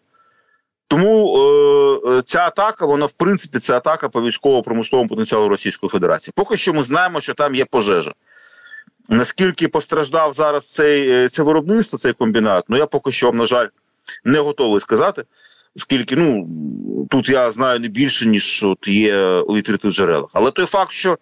Тому 0.87 1.37
е, 1.37 2.21
ця 2.25 2.39
атака, 2.39 2.85
вона 2.85 3.05
в 3.05 3.13
принципі 3.13 3.59
це 3.59 3.77
атака 3.77 4.09
по 4.09 4.21
військово-промисловому 4.21 5.09
потенціалу 5.09 5.49
Російської 5.49 5.89
Федерації. 5.89 6.33
Поки 6.35 6.57
що 6.57 6.73
ми 6.73 6.83
знаємо, 6.83 7.21
що 7.21 7.33
там 7.33 7.55
є 7.55 7.65
пожежа. 7.65 8.13
Наскільки 9.09 9.67
постраждав 9.67 10.33
зараз 10.33 10.71
цей, 10.71 11.09
е, 11.09 11.29
це 11.29 11.43
виробництво, 11.43 11.99
цей 11.99 12.13
комбінат, 12.13 12.65
ну 12.69 12.77
я 12.77 12.85
поки 12.85 13.11
що, 13.11 13.27
вам, 13.27 13.35
на 13.35 13.45
жаль, 13.45 13.67
не 14.23 14.39
готовий 14.39 14.79
сказати. 14.79 15.23
Оскільки 15.75 16.15
ну 16.15 16.47
тут 17.09 17.29
я 17.29 17.51
знаю 17.51 17.79
не 17.79 17.87
більше, 17.87 18.27
ніж 18.27 18.63
от 18.63 18.87
є 18.87 19.25
у 19.25 19.55
відкритих 19.55 19.91
джерелах. 19.91 20.29
Але 20.33 20.51
той 20.51 20.65
факт, 20.65 20.91
що 20.91 21.17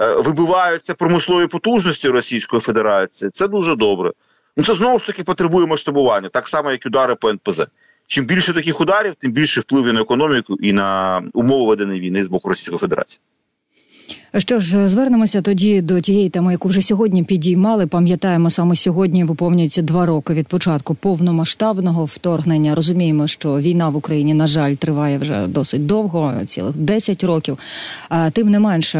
е, 0.00 0.14
вибиваються 0.14 0.94
промислові 0.94 1.46
потужності 1.46 2.08
Російської 2.08 2.60
Федерації, 2.60 3.30
це 3.30 3.48
дуже 3.48 3.76
добре. 3.76 4.12
Ну 4.56 4.64
це 4.64 4.74
знову 4.74 4.98
ж 4.98 5.06
таки 5.06 5.24
потребує 5.24 5.66
масштабування, 5.66 6.28
так 6.28 6.48
само, 6.48 6.70
як 6.70 6.86
удари 6.86 7.14
по 7.14 7.28
НПЗ. 7.28 7.66
Чим 8.08 8.26
більше 8.26 8.52
таких 8.52 8.80
ударів, 8.80 9.14
тим 9.14 9.32
більше 9.32 9.60
впливу 9.60 9.92
на 9.92 10.00
економіку 10.00 10.56
і 10.60 10.72
на 10.72 11.22
умови 11.34 11.68
ведення 11.68 12.00
війни 12.00 12.24
з 12.24 12.28
боку 12.28 12.48
Російської 12.48 12.78
Федерації. 12.78 13.20
Що 14.36 14.60
ж, 14.60 14.88
звернемося 14.88 15.40
тоді 15.40 15.80
до 15.80 16.00
тієї 16.00 16.28
теми, 16.28 16.52
яку 16.52 16.68
вже 16.68 16.82
сьогодні 16.82 17.22
підіймали. 17.24 17.86
Пам'ятаємо, 17.86 18.50
саме 18.50 18.76
сьогодні 18.76 19.24
виповнюється 19.24 19.82
два 19.82 20.06
роки 20.06 20.34
від 20.34 20.46
початку 20.46 20.94
повномасштабного 20.94 22.04
вторгнення. 22.04 22.74
Розуміємо, 22.74 23.26
що 23.26 23.58
війна 23.58 23.88
в 23.88 23.96
Україні, 23.96 24.34
на 24.34 24.46
жаль, 24.46 24.74
триває 24.74 25.18
вже 25.18 25.46
досить 25.46 25.86
довго, 25.86 26.32
цілих 26.46 26.76
10 26.76 27.24
років. 27.24 27.58
Тим 28.32 28.50
не 28.50 28.58
менше, 28.58 28.98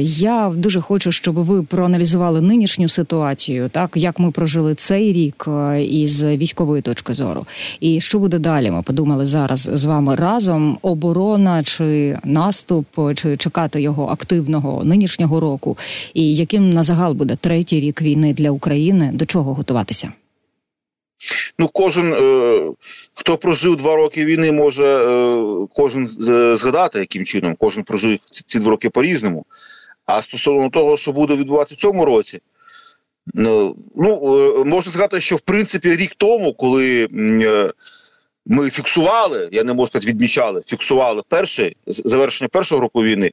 я 0.00 0.52
дуже 0.56 0.80
хочу, 0.80 1.12
щоб 1.12 1.34
ви 1.34 1.62
проаналізували 1.62 2.40
нинішню 2.40 2.88
ситуацію, 2.88 3.68
так 3.68 3.90
як 3.94 4.18
ми 4.18 4.30
прожили 4.30 4.74
цей 4.74 5.12
рік 5.12 5.48
із 5.80 6.24
військової 6.24 6.82
точки 6.82 7.14
зору. 7.14 7.46
І 7.80 8.00
що 8.00 8.18
буде 8.18 8.38
далі? 8.38 8.70
Ми 8.70 8.82
подумали 8.82 9.26
зараз 9.26 9.70
з 9.72 9.84
вами 9.84 10.14
разом: 10.14 10.78
оборона 10.82 11.62
чи 11.62 12.18
наступ, 12.24 12.86
чи 13.14 13.36
чекати 13.36 13.82
його 13.82 14.06
активно 14.06 14.57
наступного 14.58 14.84
нинішнього 14.84 15.40
року, 15.40 15.78
і 16.14 16.36
яким 16.36 16.70
на 16.70 16.82
загал 16.82 17.12
буде 17.12 17.36
третій 17.36 17.80
рік 17.80 18.02
війни 18.02 18.34
для 18.34 18.50
України, 18.50 19.10
до 19.14 19.26
чого 19.26 19.54
готуватися? 19.54 20.12
Ну, 21.58 21.68
кожен 21.68 22.12
е, 22.12 22.72
хто 23.14 23.36
прожив 23.36 23.76
два 23.76 23.96
роки 23.96 24.24
війни, 24.24 24.52
може 24.52 24.84
е, 24.84 25.66
кожен 25.74 26.08
е, 26.28 26.56
згадати, 26.56 26.98
яким 26.98 27.24
чином 27.24 27.56
кожен 27.58 27.84
прожив 27.84 28.18
ці 28.46 28.58
два 28.58 28.70
роки 28.70 28.90
по 28.90 29.02
різному. 29.02 29.44
А 30.06 30.22
стосовно 30.22 30.70
того, 30.70 30.96
що 30.96 31.12
буде 31.12 31.36
відбуватися 31.36 31.74
в 31.74 31.78
цьому 31.78 32.04
році, 32.04 32.40
ну 33.34 33.76
ну 33.96 34.64
можна 34.64 34.92
сказати, 34.92 35.20
що 35.20 35.36
в 35.36 35.40
принципі 35.40 35.96
рік 35.96 36.14
тому, 36.16 36.54
коли 36.54 37.08
ми 38.48 38.70
фіксували, 38.70 39.48
я 39.52 39.64
не 39.64 39.72
можу 39.72 39.90
сказати, 39.90 40.12
відмічали, 40.12 40.62
фіксували 40.66 41.22
перший 41.28 41.76
завершення 41.86 42.48
першого 42.48 42.80
року 42.80 43.02
війни. 43.02 43.30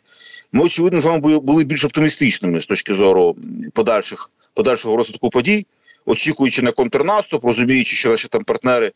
Ми 0.51 0.63
очевидно 0.63 1.01
з 1.01 1.05
вами 1.05 1.39
були 1.39 1.63
більш 1.63 1.85
оптимістичними 1.85 2.61
з 2.61 2.65
точки 2.65 2.93
зору 2.93 3.35
подальших 3.73 4.31
подальшого 4.53 4.97
розвитку 4.97 5.29
подій, 5.29 5.65
очікуючи 6.05 6.61
на 6.61 6.71
контрнаступ, 6.71 7.45
розуміючи, 7.45 7.95
що 7.95 8.09
наші 8.09 8.27
там 8.27 8.43
партнери 8.43 8.91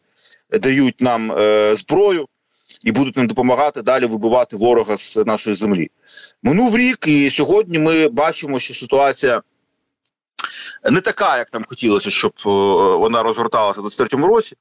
дають 0.62 1.02
нам 1.02 1.32
е, 1.32 1.76
зброю 1.76 2.28
і 2.84 2.92
будуть 2.92 3.18
нам 3.18 3.28
допомагати 3.28 3.82
далі 3.82 4.06
вибивати 4.06 4.56
ворога 4.56 4.98
з 4.98 5.18
нашої 5.26 5.56
землі. 5.56 5.90
Минув 6.44 6.78
рік, 6.78 7.08
і 7.08 7.30
сьогодні 7.30 7.80
ми 7.80 8.08
бачимо, 8.08 8.60
що 8.60 8.74
ситуація. 8.74 9.42
Не 10.84 11.02
така, 11.02 11.38
як 11.38 11.54
нам 11.54 11.64
хотілося, 11.64 12.10
щоб 12.10 12.32
е, 12.46 12.50
вона 12.98 13.24
розгорталася 13.24 13.82
в 13.82 13.86
23-му 13.86 14.28
році. 14.28 14.56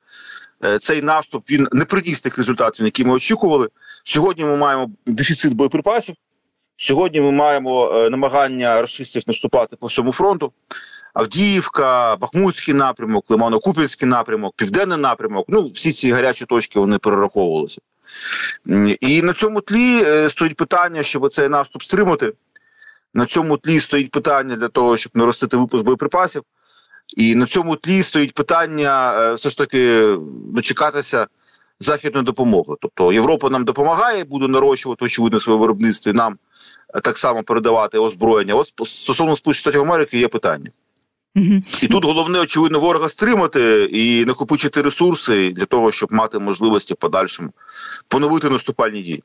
Е, 0.64 0.78
цей 0.78 1.02
наступ 1.02 1.50
він 1.50 1.66
не 1.72 1.84
приніс 1.84 2.20
тих 2.20 2.38
результатів, 2.38 2.84
які 2.84 3.04
ми 3.04 3.12
очікували. 3.12 3.68
Сьогодні 4.04 4.44
ми 4.44 4.56
маємо 4.56 4.90
дефіцит 5.06 5.54
боєприпасів. 5.54 6.14
Сьогодні 6.76 7.20
ми 7.20 7.32
маємо 7.32 7.92
е, 7.92 8.10
намагання 8.10 8.82
расистів 8.82 9.22
наступати 9.26 9.76
по 9.76 9.86
всьому 9.86 10.12
фронту. 10.12 10.52
Авдіївка, 11.14 12.16
Бахмутський 12.16 12.74
напрямок, 12.74 13.24
Лимано-Купінський 13.30 14.04
напрямок, 14.04 14.54
Південний 14.56 14.98
напрямок. 14.98 15.44
Ну, 15.48 15.70
всі 15.74 15.92
ці 15.92 16.12
гарячі 16.12 16.44
точки 16.44 16.80
вони 16.80 16.98
перераховувалися. 16.98 17.80
І 19.00 19.22
на 19.22 19.32
цьому 19.32 19.60
тлі 19.60 20.04
стоїть 20.28 20.56
питання, 20.56 21.02
щоб 21.02 21.32
цей 21.32 21.48
наступ 21.48 21.82
стримати. 21.82 22.32
На 23.14 23.26
цьому 23.26 23.56
тлі 23.56 23.80
стоїть 23.80 24.10
питання 24.10 24.56
для 24.56 24.68
того, 24.68 24.96
щоб 24.96 25.12
наростити 25.14 25.56
випуск 25.56 25.84
боєприпасів. 25.84 26.42
І 27.16 27.34
на 27.34 27.46
цьому 27.46 27.76
тлі 27.76 28.02
стоїть 28.02 28.34
питання 28.34 29.14
е, 29.22 29.34
все 29.34 29.50
ж 29.50 29.58
таки 29.58 30.14
дочекатися 30.52 31.26
західної 31.80 32.24
допомоги. 32.24 32.74
Тобто 32.80 33.12
Європа 33.12 33.50
нам 33.50 33.64
допомагає, 33.64 34.24
буде 34.24 34.48
нарощувати 34.48 35.04
очевидно 35.04 35.40
своє 35.40 35.58
виробництво 35.58 36.12
і 36.12 36.14
нам 36.14 36.38
е, 36.94 37.00
так 37.00 37.18
само 37.18 37.42
передавати 37.42 37.98
озброєння. 37.98 38.54
От 38.54 38.66
стосовно 38.68 39.36
Сполучених 39.36 39.60
Штатів 39.60 39.80
Америки 39.80 40.18
є 40.18 40.28
питання. 40.28 40.70
І 41.82 41.88
тут 41.88 42.04
головне, 42.04 42.40
очевидно, 42.40 42.80
ворога 42.80 43.08
стримати 43.08 43.84
і 43.92 44.24
накопичити 44.24 44.82
ресурси 44.82 45.50
для 45.50 45.64
того, 45.64 45.92
щоб 45.92 46.12
мати 46.12 46.38
можливості 46.38 46.94
в 46.94 46.96
подальшому 46.96 47.50
поновити 48.08 48.50
наступальні 48.50 49.02
дії. 49.02 49.22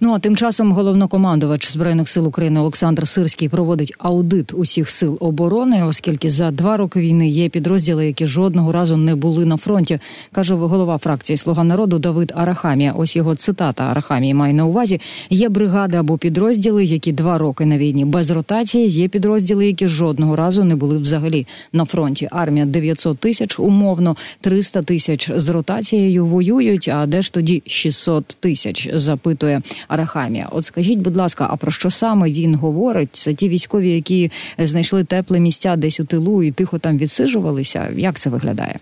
Ну 0.00 0.14
а 0.14 0.18
тим 0.18 0.36
часом 0.36 0.72
головнокомандувач 0.72 1.72
збройних 1.72 2.08
сил 2.08 2.26
України 2.26 2.60
Олександр 2.60 3.08
Сирський 3.08 3.48
проводить 3.48 3.94
аудит 3.98 4.52
усіх 4.54 4.90
сил 4.90 5.18
оборони, 5.20 5.84
оскільки 5.84 6.30
за 6.30 6.50
два 6.50 6.76
роки 6.76 7.00
війни 7.00 7.28
є 7.28 7.48
підрозділи, 7.48 8.06
які 8.06 8.26
жодного 8.26 8.72
разу 8.72 8.96
не 8.96 9.14
були 9.14 9.44
на 9.44 9.56
фронті, 9.56 9.98
каже 10.32 10.54
голова 10.54 10.98
фракції 10.98 11.36
Слуга 11.36 11.64
народу 11.64 11.98
Давид 11.98 12.32
Арахамія. 12.36 12.92
Ось 12.92 13.16
його 13.16 13.34
цитата 13.34 13.84
Арахамії 13.84 14.34
має 14.34 14.54
на 14.54 14.66
увазі. 14.66 15.00
Є 15.30 15.48
бригади 15.48 15.98
або 15.98 16.18
підрозділи, 16.18 16.84
які 16.84 17.12
два 17.12 17.38
роки 17.38 17.66
на 17.66 17.78
війні 17.78 18.04
без 18.04 18.30
ротації. 18.30 18.88
Є 18.88 19.08
підрозділи, 19.08 19.66
які 19.66 19.88
жодного 19.88 20.36
разу 20.36 20.64
не 20.64 20.76
були 20.76 20.98
взагалі 20.98 21.46
на 21.72 21.84
фронті. 21.84 22.28
Армія 22.30 22.66
900 22.66 23.18
тисяч, 23.18 23.58
умовно 23.58 24.16
300 24.40 24.82
тисяч 24.82 25.30
з 25.36 25.48
ротацією 25.48 26.26
воюють. 26.26 26.88
А 26.88 27.06
де 27.06 27.22
ж 27.22 27.32
тоді 27.32 27.62
600 27.66 28.26
тисяч? 28.40 28.88
Запитує 28.94 29.53
Арахамія. 29.88 30.48
От 30.50 30.64
скажіть, 30.64 30.98
будь 30.98 31.16
ласка, 31.16 31.48
а 31.50 31.56
про 31.56 31.70
що 31.70 31.90
саме 31.90 32.30
він 32.30 32.54
говорить? 32.54 33.08
Це 33.12 33.34
ті 33.34 33.48
військові, 33.48 33.94
які 33.94 34.30
знайшли 34.58 35.04
тепле 35.04 35.40
місця 35.40 35.76
десь 35.76 36.00
у 36.00 36.04
тилу 36.04 36.42
і 36.42 36.50
тихо 36.50 36.78
там 36.78 36.98
відсижувалися? 36.98 37.88
Як 37.96 38.18
це 38.18 38.30
виглядає? 38.30 38.78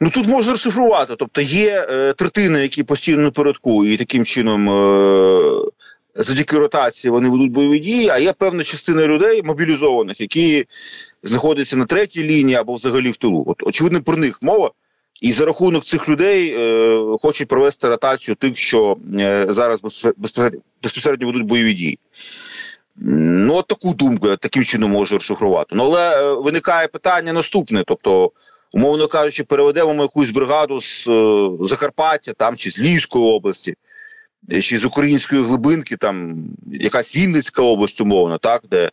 Ну 0.00 0.10
тут 0.10 0.26
можна 0.26 0.52
розшифрувати. 0.52 1.14
Тобто 1.18 1.40
є 1.40 1.86
е, 1.90 2.14
третини, 2.16 2.62
які 2.62 2.82
постійно 2.82 3.22
напередку, 3.22 3.84
і 3.84 3.96
таким 3.96 4.24
чином. 4.24 4.70
Е, 4.70 5.62
Завдяки 6.14 6.58
ротації 6.58 7.10
вони 7.10 7.28
ведуть 7.28 7.50
бойові 7.50 7.78
дії, 7.78 8.08
а 8.08 8.18
є 8.18 8.32
певна 8.32 8.64
частина 8.64 9.06
людей 9.06 9.42
мобілізованих, 9.42 10.20
які 10.20 10.66
знаходяться 11.22 11.76
на 11.76 11.84
третій 11.84 12.24
лінії 12.24 12.56
або 12.56 12.74
взагалі 12.74 13.10
в 13.10 13.16
тилу. 13.16 13.44
От 13.46 13.62
очевидно, 13.62 14.02
про 14.02 14.16
них 14.16 14.42
мова. 14.42 14.70
І 15.22 15.32
за 15.32 15.44
рахунок 15.44 15.84
цих 15.84 16.08
людей 16.08 16.54
е, 16.56 17.18
хочуть 17.22 17.48
провести 17.48 17.88
ротацію 17.88 18.34
тих, 18.34 18.56
що 18.56 18.96
е, 19.20 19.46
зараз 19.48 19.82
безпосередньо, 20.16 20.60
безпосередньо 20.82 21.26
ведуть 21.26 21.46
бойові 21.46 21.74
дії. 21.74 21.98
Ну, 22.96 23.54
от 23.54 23.66
таку 23.66 23.94
думку 23.94 24.36
таким 24.36 24.64
чином 24.64 24.90
можу 24.90 25.14
розшифрувати. 25.14 25.74
Ну, 25.76 25.84
але 25.84 26.22
е, 26.22 26.34
виникає 26.34 26.88
питання 26.88 27.32
наступне: 27.32 27.84
тобто, 27.86 28.32
умовно 28.72 29.08
кажучи, 29.08 29.44
переведемо 29.44 29.94
ми 29.94 30.02
якусь 30.02 30.30
бригаду 30.30 30.80
з 30.80 31.08
е, 31.08 31.50
Закарпаття 31.60 32.32
там 32.32 32.56
чи 32.56 32.70
з 32.70 32.80
Львівської 32.80 33.24
області, 33.24 33.74
е, 34.52 34.62
чи 34.62 34.78
з 34.78 34.84
української 34.84 35.42
глибинки, 35.42 35.96
там 35.96 36.44
якась 36.72 37.16
Вінницька 37.16 37.62
область, 37.62 38.00
умовно, 38.00 38.38
так, 38.38 38.62
де 38.70 38.90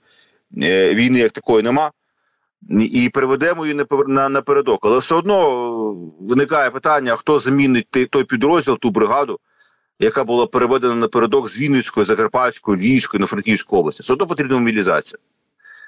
е, 0.61 0.93
війни 0.93 1.19
як 1.19 1.31
такої 1.31 1.63
нема. 1.63 1.91
І 2.69 3.09
переведемо 3.13 3.65
її 3.65 3.85
напередок. 4.07 4.79
Але 4.81 4.97
все 4.97 5.15
одно 5.15 6.11
виникає 6.19 6.69
питання: 6.69 7.15
хто 7.15 7.39
замінить 7.39 7.87
той 8.09 8.23
підрозділ, 8.23 8.79
ту 8.79 8.89
бригаду, 8.91 9.39
яка 9.99 10.23
була 10.23 10.47
переведена 10.47 10.95
напередок 10.95 11.49
з 11.49 11.59
Вінницької, 11.59 12.05
Закарпатської, 12.05 12.77
Львівської 12.77 13.21
на 13.21 13.27
Франківську 13.27 13.77
області. 13.77 14.03
Все 14.03 14.13
одно 14.13 14.27
потрібна 14.27 14.57
мобілізація. 14.57 15.19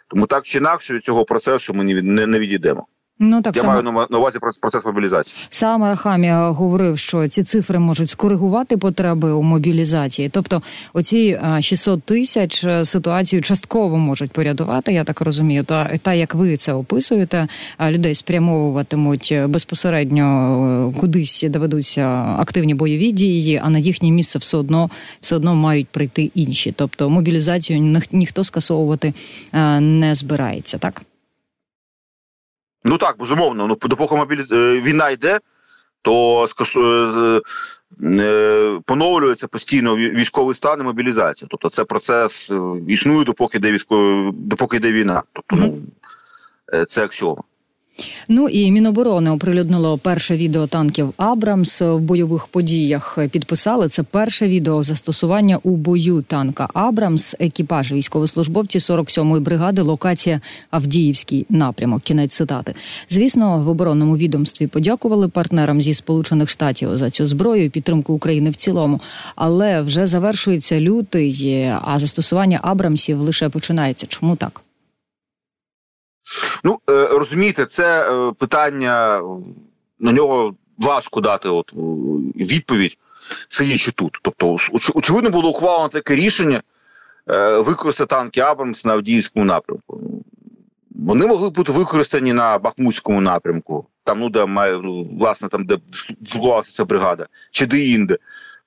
Тому 0.07 0.27
так 0.27 0.45
чи 0.45 0.57
інакше 0.57 0.93
від 0.93 1.05
цього 1.05 1.25
процесу 1.25 1.73
ми 1.73 1.83
не 2.03 2.39
відійдемо. 2.39 2.87
Ну 3.23 3.41
так 3.41 3.55
я 3.55 3.61
саме... 3.61 3.91
маю 3.91 4.07
на 4.09 4.17
увазі 4.17 4.39
процес 4.61 4.85
мобілізації. 4.85 5.37
Сам 5.49 5.83
Арахамія 5.83 6.49
говорив, 6.49 6.97
що 6.97 7.27
ці 7.27 7.43
цифри 7.43 7.79
можуть 7.79 8.09
скоригувати 8.09 8.77
потреби 8.77 9.31
у 9.31 9.41
мобілізації. 9.41 10.29
Тобто, 10.29 10.61
оці 10.93 11.39
600 11.61 12.03
тисяч 12.03 12.63
е, 12.63 12.85
ситуацію 12.85 13.41
частково 13.41 13.97
можуть 13.97 14.31
порядувати. 14.31 14.93
Я 14.93 15.03
так 15.03 15.21
розумію. 15.21 15.63
Та 15.63 15.97
та 15.97 16.13
як 16.13 16.35
ви 16.35 16.57
це 16.57 16.73
описуєте, 16.73 17.47
людей 17.89 18.15
спрямовуватимуть 18.15 19.33
безпосередньо 19.47 20.93
е, 20.95 20.99
кудись 20.99 21.45
доведуться 21.49 22.05
активні 22.39 22.73
бойові 22.75 23.11
дії, 23.11 23.61
а 23.63 23.69
на 23.69 23.79
їхнє 23.79 24.11
місце 24.11 24.39
все 24.39 24.57
одно 24.57 24.89
все 25.21 25.35
одно 25.35 25.55
мають 25.55 25.87
прийти 25.87 26.31
інші. 26.35 26.73
Тобто 26.77 27.09
мобілізацію 27.09 28.01
ніхто 28.11 28.43
скасовувати 28.43 29.13
е, 29.53 29.79
не 29.79 30.15
збирається, 30.15 30.77
так. 30.77 31.01
Ну 32.83 32.97
так, 32.97 33.17
безумовно. 33.19 33.67
Ну 33.67 33.77
допоки 33.81 34.15
мобіліз... 34.15 34.51
Е, 34.51 34.81
війна 34.81 35.09
йде, 35.09 35.39
то. 36.01 36.47
Е, 36.77 37.41
е, 38.03 38.79
поновлюється 38.85 39.47
постійно 39.47 39.95
військовий 39.95 40.55
стан 40.55 40.79
і 40.79 40.83
мобілізація. 40.83 41.47
Тобто 41.51 41.69
це 41.69 41.83
процес 41.83 42.51
існує, 42.87 43.25
допоки 43.25 43.57
йде 43.57 43.71
військовий, 43.71 44.31
допоки 44.33 44.77
йде 44.77 44.91
війна. 44.91 45.23
Тобто, 45.33 45.55
ну, 45.55 45.81
це 46.87 47.03
аксіома. 47.03 47.43
Ну 48.27 48.49
і 48.49 48.71
Міноборони 48.71 49.31
оприлюднило 49.31 49.97
перше 49.97 50.37
відео 50.37 50.67
танків 50.67 51.13
Абрамс 51.17 51.81
в 51.81 51.97
бойових 51.97 52.47
подіях. 52.47 53.17
Підписали 53.31 53.89
це 53.89 54.03
перше 54.03 54.47
відео 54.47 54.83
застосування 54.83 55.59
у 55.63 55.75
бою 55.75 56.21
танка 56.21 56.67
Абрамс. 56.73 57.35
Екіпаж 57.39 57.91
військовослужбовці 57.91 58.79
47-ї 58.79 59.39
бригади. 59.39 59.81
Локація 59.81 60.41
Авдіївський 60.69 61.45
напрямок. 61.49 62.01
Кінець 62.01 62.35
цитати. 62.35 62.73
Звісно, 63.09 63.59
в 63.59 63.69
оборонному 63.69 64.17
відомстві 64.17 64.67
подякували 64.67 65.27
партнерам 65.27 65.81
зі 65.81 65.93
Сполучених 65.93 66.49
Штатів 66.49 66.97
за 66.97 67.09
цю 67.09 67.27
зброю 67.27 67.63
і 67.63 67.69
підтримку 67.69 68.13
України 68.13 68.49
в 68.49 68.55
цілому. 68.55 69.01
Але 69.35 69.81
вже 69.81 70.07
завершується 70.07 70.81
лютий, 70.81 71.63
а 71.81 71.99
застосування 71.99 72.59
Абрамсів 72.63 73.19
лише 73.19 73.49
починається. 73.49 74.07
Чому 74.07 74.35
так? 74.35 74.61
Ну 76.63 76.79
е, 76.89 77.07
розумієте, 77.07 77.65
це 77.65 78.11
е, 78.11 78.33
питання 78.33 79.21
на 79.99 80.11
нього 80.11 80.55
важко 80.77 81.21
дати 81.21 81.49
от 81.49 81.73
відповідь, 82.35 82.97
сидячи 83.49 83.91
тут. 83.91 84.19
Тобто, 84.21 84.57
очевидно, 84.93 85.29
було 85.29 85.49
ухвалено 85.49 85.89
таке 85.89 86.15
рішення 86.15 86.63
е, 87.29 87.57
використати 87.57 88.09
танки 88.09 88.41
Абрамс 88.41 88.85
на 88.85 88.93
Авдіївському 88.93 89.45
напрямку. 89.45 90.01
Вони 90.95 91.25
могли 91.25 91.49
бути 91.49 91.71
використані 91.71 92.33
на 92.33 92.57
Бахмутському 92.57 93.21
напрямку, 93.21 93.85
там, 94.03 94.19
ну, 94.19 94.29
де 94.29 94.45
має, 94.45 94.77
ну, 94.77 95.07
власне, 95.19 95.49
там, 95.49 95.65
де 95.65 95.77
слугувалася 96.25 96.71
ця 96.71 96.85
бригада, 96.85 97.27
чи 97.51 97.65
де 97.65 97.85
інде. 97.85 98.17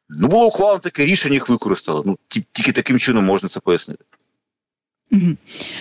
Ну, 0.08 0.28
було 0.28 0.46
ухвалено 0.46 0.78
таке 0.78 1.06
рішення, 1.06 1.34
їх 1.34 1.48
використали. 1.48 2.02
Ну, 2.06 2.18
Тільки 2.52 2.72
таким 2.72 2.98
чином 2.98 3.24
можна 3.24 3.48
це 3.48 3.60
пояснити. 3.60 4.04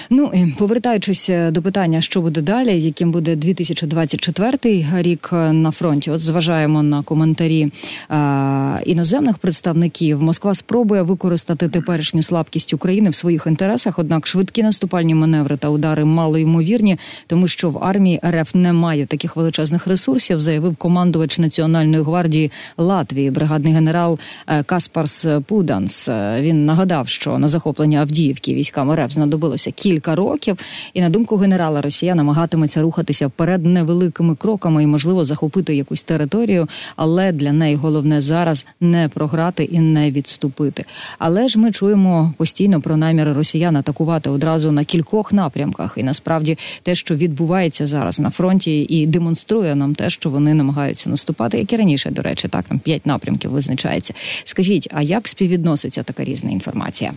Ну 0.10 0.32
і 0.34 0.54
повертаючись 0.58 1.30
е, 1.30 1.52
до 1.52 1.62
питання, 1.62 2.02
що 2.02 2.22
буде 2.22 2.42
далі, 2.42 2.82
яким 2.82 3.12
буде 3.12 3.36
2024 3.36 4.58
рік 4.94 5.30
е, 5.34 5.54
на 5.54 5.72
фронті. 5.72 6.12
От 6.12 6.22
зважаємо 6.22 6.84
на 6.84 7.04
коментарі 7.04 7.62
е, 7.62 8.84
іноземних 8.86 9.38
представників. 9.38 10.24
Москва 10.24 10.54
спробує 10.54 11.02
використати 11.02 11.70
теперішню 11.70 12.24
слабкість 12.24 12.74
України 12.74 13.10
в 13.10 13.16
своїх 13.16 13.48
інтересах. 13.48 14.00
Однак 14.00 14.28
швидкі 14.28 14.64
наступальні 14.64 15.16
маневри 15.16 15.58
та 15.58 15.70
удари 15.70 16.06
мало 16.06 16.38
ймовірні, 16.38 16.98
тому 17.28 17.48
що 17.48 17.70
в 17.70 17.84
армії 17.84 18.20
РФ 18.26 18.56
немає 18.56 19.06
таких 19.06 19.36
величезних 19.36 19.88
ресурсів. 19.88 20.42
Заявив 20.42 20.76
командувач 20.76 21.40
Національної 21.40 22.04
гвардії 22.04 22.52
Латвії, 22.78 23.32
бригадний 23.32 23.74
генерал 23.74 24.20
Каспарс 24.66 25.26
Пуданс. 25.48 26.10
Він 26.40 26.66
нагадав, 26.66 27.08
що 27.08 27.38
на 27.38 27.48
захоплення 27.48 28.00
Авдіївки 28.00 28.54
військами 28.54 28.96
РФ 28.96 29.13
знадобилося 29.14 29.72
кілька 29.72 30.16
років, 30.16 30.58
і 30.94 31.02
на 31.02 31.10
думку 31.10 31.38
генерала 31.38 31.82
Росія 31.82 32.16
намагатиметься 32.16 32.82
рухатися 32.82 33.28
вперед 33.28 33.66
невеликими 33.66 34.36
кроками 34.36 34.84
і, 34.84 34.88
можливо, 34.88 35.26
захопити 35.26 35.76
якусь 35.76 36.04
територію, 36.04 36.68
але 36.96 37.32
для 37.32 37.52
неї 37.52 37.76
головне 37.76 38.22
зараз 38.22 38.66
не 38.82 39.10
програти 39.10 39.64
і 39.64 39.80
не 39.80 40.12
відступити. 40.12 40.86
Але 41.20 41.48
ж 41.48 41.60
ми 41.60 41.72
чуємо 41.72 42.34
постійно 42.38 42.82
про 42.82 42.98
наміри 42.98 43.34
росіян 43.34 43.76
атакувати 43.76 44.30
одразу 44.30 44.72
на 44.72 44.84
кількох 44.84 45.34
напрямках, 45.34 45.94
і 45.98 46.04
насправді 46.04 46.58
те, 46.84 46.96
що 46.96 47.16
відбувається 47.16 47.88
зараз 47.88 48.20
на 48.20 48.30
фронті, 48.30 48.82
і 48.82 49.08
демонструє 49.08 49.76
нам 49.76 49.96
те, 49.96 50.10
що 50.10 50.30
вони 50.30 50.54
намагаються 50.54 51.10
наступати, 51.10 51.58
як 51.58 51.74
і 51.74 51.76
раніше, 51.76 52.12
до 52.12 52.22
речі, 52.22 52.48
так 52.48 52.66
там 52.66 52.80
п'ять 52.80 53.06
напрямків 53.06 53.52
визначається. 53.52 54.14
Скажіть, 54.44 54.88
а 54.94 55.02
як 55.02 55.28
співвідноситься 55.28 56.04
така 56.04 56.24
різна 56.24 56.52
інформація? 56.52 57.14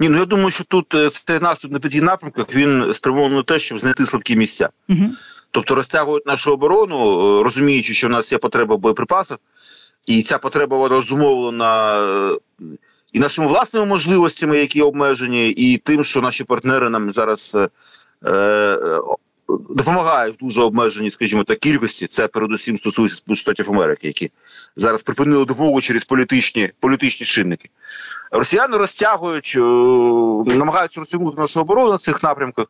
Ні, 0.00 0.08
ну 0.08 0.18
я 0.18 0.24
думаю, 0.24 0.50
що 0.50 0.64
тут 0.64 0.94
е, 0.94 1.10
цей 1.10 1.40
наступ 1.40 1.72
на 1.72 1.78
п'яти 1.78 2.00
напрямках 2.00 2.54
він 2.54 2.92
спрямований 2.94 3.36
на 3.36 3.42
те, 3.42 3.58
щоб 3.58 3.78
знайти 3.78 4.06
слабкі 4.06 4.36
місця. 4.36 4.68
Угу. 4.88 5.04
Тобто 5.50 5.74
розтягують 5.74 6.26
нашу 6.26 6.52
оборону, 6.52 6.96
е, 7.40 7.42
розуміючи, 7.42 7.94
що 7.94 8.06
в 8.06 8.10
нас 8.10 8.32
є 8.32 8.38
потреба 8.38 8.74
в 8.74 8.78
боєприпасах, 8.78 9.38
і 10.08 10.22
ця 10.22 10.38
потреба 10.38 10.76
вона 10.76 11.00
зумовлена 11.00 12.00
е, 12.00 12.38
і 13.12 13.18
нашими 13.18 13.48
власними 13.48 13.86
можливостями, 13.86 14.58
які 14.58 14.82
обмежені, 14.82 15.50
і 15.50 15.76
тим, 15.76 16.04
що 16.04 16.20
наші 16.20 16.44
партнери 16.44 16.90
нам 16.90 17.12
зараз 17.12 17.56
е, 18.24 18.78
допомагають 19.48 20.36
в 20.36 20.44
дуже 20.44 20.62
обмеженій, 20.62 21.10
скажімо 21.10 21.44
так, 21.44 21.58
кількості. 21.58 22.06
Це 22.06 22.28
передусім 22.28 22.78
стосується 22.78 23.16
Сполучених 23.16 23.40
Штатів 23.40 23.74
Америки, 23.74 24.06
які 24.06 24.30
зараз 24.76 25.02
припинили 25.02 25.44
допомогу 25.44 25.80
через 25.80 26.04
політичні 26.04 26.70
політичні 26.80 27.26
чинники. 27.26 27.68
Росіяни 28.30 28.76
розтягують, 28.76 29.54
е, 29.56 29.60
намагаються 30.56 31.00
розтягнути 31.00 31.40
нашу 31.40 31.60
оборону 31.60 31.90
на 31.90 31.98
цих 31.98 32.22
напрямках. 32.22 32.66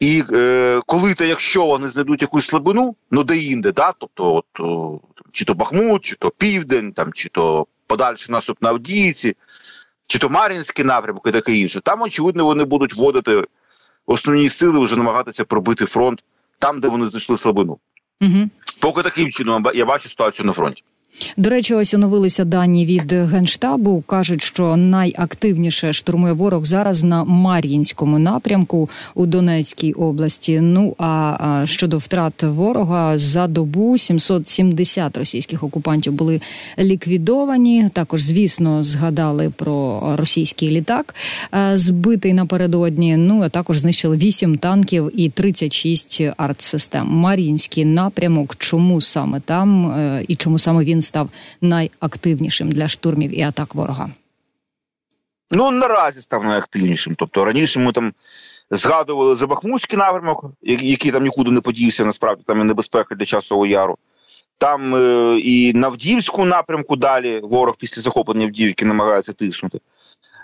І 0.00 0.22
е, 0.32 0.80
коли 0.86 1.14
та 1.14 1.24
якщо 1.24 1.66
вони 1.66 1.88
знайдуть 1.88 2.22
якусь 2.22 2.46
слабину, 2.46 2.96
ну 3.10 3.24
де 3.24 3.36
інде, 3.36 3.72
да, 3.72 3.92
тобто, 3.98 4.34
от 4.34 4.60
о, 4.60 5.00
чи 5.32 5.44
то 5.44 5.54
Бахмут, 5.54 6.04
чи 6.04 6.16
то 6.16 6.30
Південь, 6.30 6.92
там, 6.92 7.12
чи 7.12 7.28
то 7.28 7.66
подальший 7.86 8.32
наступ 8.32 8.62
на 8.62 8.68
Авдіївці, 8.68 9.36
чи 10.08 10.18
то 10.18 10.28
Мар'їнський 10.28 10.84
напрямок 10.84 11.26
і 11.26 11.30
таке 11.30 11.52
інше, 11.52 11.80
там, 11.80 12.02
очевидно, 12.02 12.44
вони 12.44 12.64
будуть 12.64 12.96
вводити 12.96 13.44
основні 14.06 14.48
сили 14.48 14.80
вже 14.80 14.96
намагатися 14.96 15.44
пробити 15.44 15.84
фронт 15.86 16.22
там, 16.58 16.80
де 16.80 16.88
вони 16.88 17.06
знайшли 17.06 17.36
слабину. 17.36 17.78
Угу. 18.20 18.50
Поки 18.80 19.02
таким 19.02 19.30
чином 19.30 19.64
я 19.74 19.84
бачу 19.84 20.08
ситуацію 20.08 20.46
на 20.46 20.52
фронті. 20.52 20.84
До 21.36 21.50
речі, 21.50 21.74
ось 21.74 21.94
оновилися 21.94 22.44
дані 22.44 22.86
від 22.86 23.12
генштабу. 23.12 24.00
кажуть, 24.06 24.42
що 24.42 24.76
найактивніше 24.76 25.92
штурмує 25.92 26.32
ворог 26.32 26.64
зараз 26.64 27.04
на 27.04 27.24
Мар'їнському 27.24 28.18
напрямку 28.18 28.90
у 29.14 29.26
Донецькій 29.26 29.92
області. 29.92 30.60
Ну 30.62 30.94
а 30.98 31.62
щодо 31.64 31.98
втрат 31.98 32.42
ворога 32.42 33.18
за 33.18 33.46
добу 33.46 33.98
770 33.98 35.16
російських 35.16 35.62
окупантів 35.62 36.12
були 36.12 36.40
ліквідовані. 36.78 37.90
Також, 37.92 38.22
звісно, 38.22 38.84
згадали 38.84 39.50
про 39.56 40.02
російський 40.16 40.70
літак, 40.70 41.14
е, 41.54 41.78
збитий 41.78 42.32
напередодні. 42.32 43.16
Ну 43.16 43.42
а 43.42 43.48
також 43.48 43.78
знищили 43.78 44.16
8 44.16 44.58
танків 44.58 45.10
і 45.14 45.28
36 45.28 46.22
артсистем. 46.36 47.06
Мар'їнський 47.06 47.84
напрямок. 47.84 48.56
Чому 48.58 49.00
саме 49.00 49.40
там 49.40 49.90
е, 49.90 50.24
і 50.28 50.34
чому 50.34 50.58
саме 50.58 50.84
він? 50.84 51.02
Став 51.06 51.30
найактивнішим 51.60 52.72
для 52.72 52.88
штурмів 52.88 53.38
і 53.38 53.42
атак 53.42 53.74
ворога? 53.74 54.10
Ну 55.50 55.70
наразі 55.70 56.20
став 56.20 56.44
найактивнішим. 56.44 57.14
Тобто 57.14 57.44
раніше 57.44 57.80
ми 57.80 57.92
там 57.92 58.12
згадували 58.70 59.36
за 59.36 59.46
Бахмутський 59.46 59.98
напрямок, 59.98 60.44
який 60.62 61.10
там 61.10 61.22
нікуди 61.22 61.50
не 61.50 61.60
подівся, 61.60 62.04
насправді 62.04 62.42
там 62.46 62.60
і 62.60 62.64
небезпека 62.64 63.14
для 63.14 63.26
часового 63.26 63.66
яру. 63.66 63.98
Там 64.58 64.94
е, 64.94 65.38
і 65.38 65.72
на 65.72 65.88
Вдівську 65.88 66.44
напрямку 66.44 66.96
далі 66.96 67.40
ворог 67.40 67.74
після 67.78 68.02
захоплення 68.02 68.44
Авдіївки 68.44 68.84
намагається 68.84 69.32
тиснути. 69.32 69.80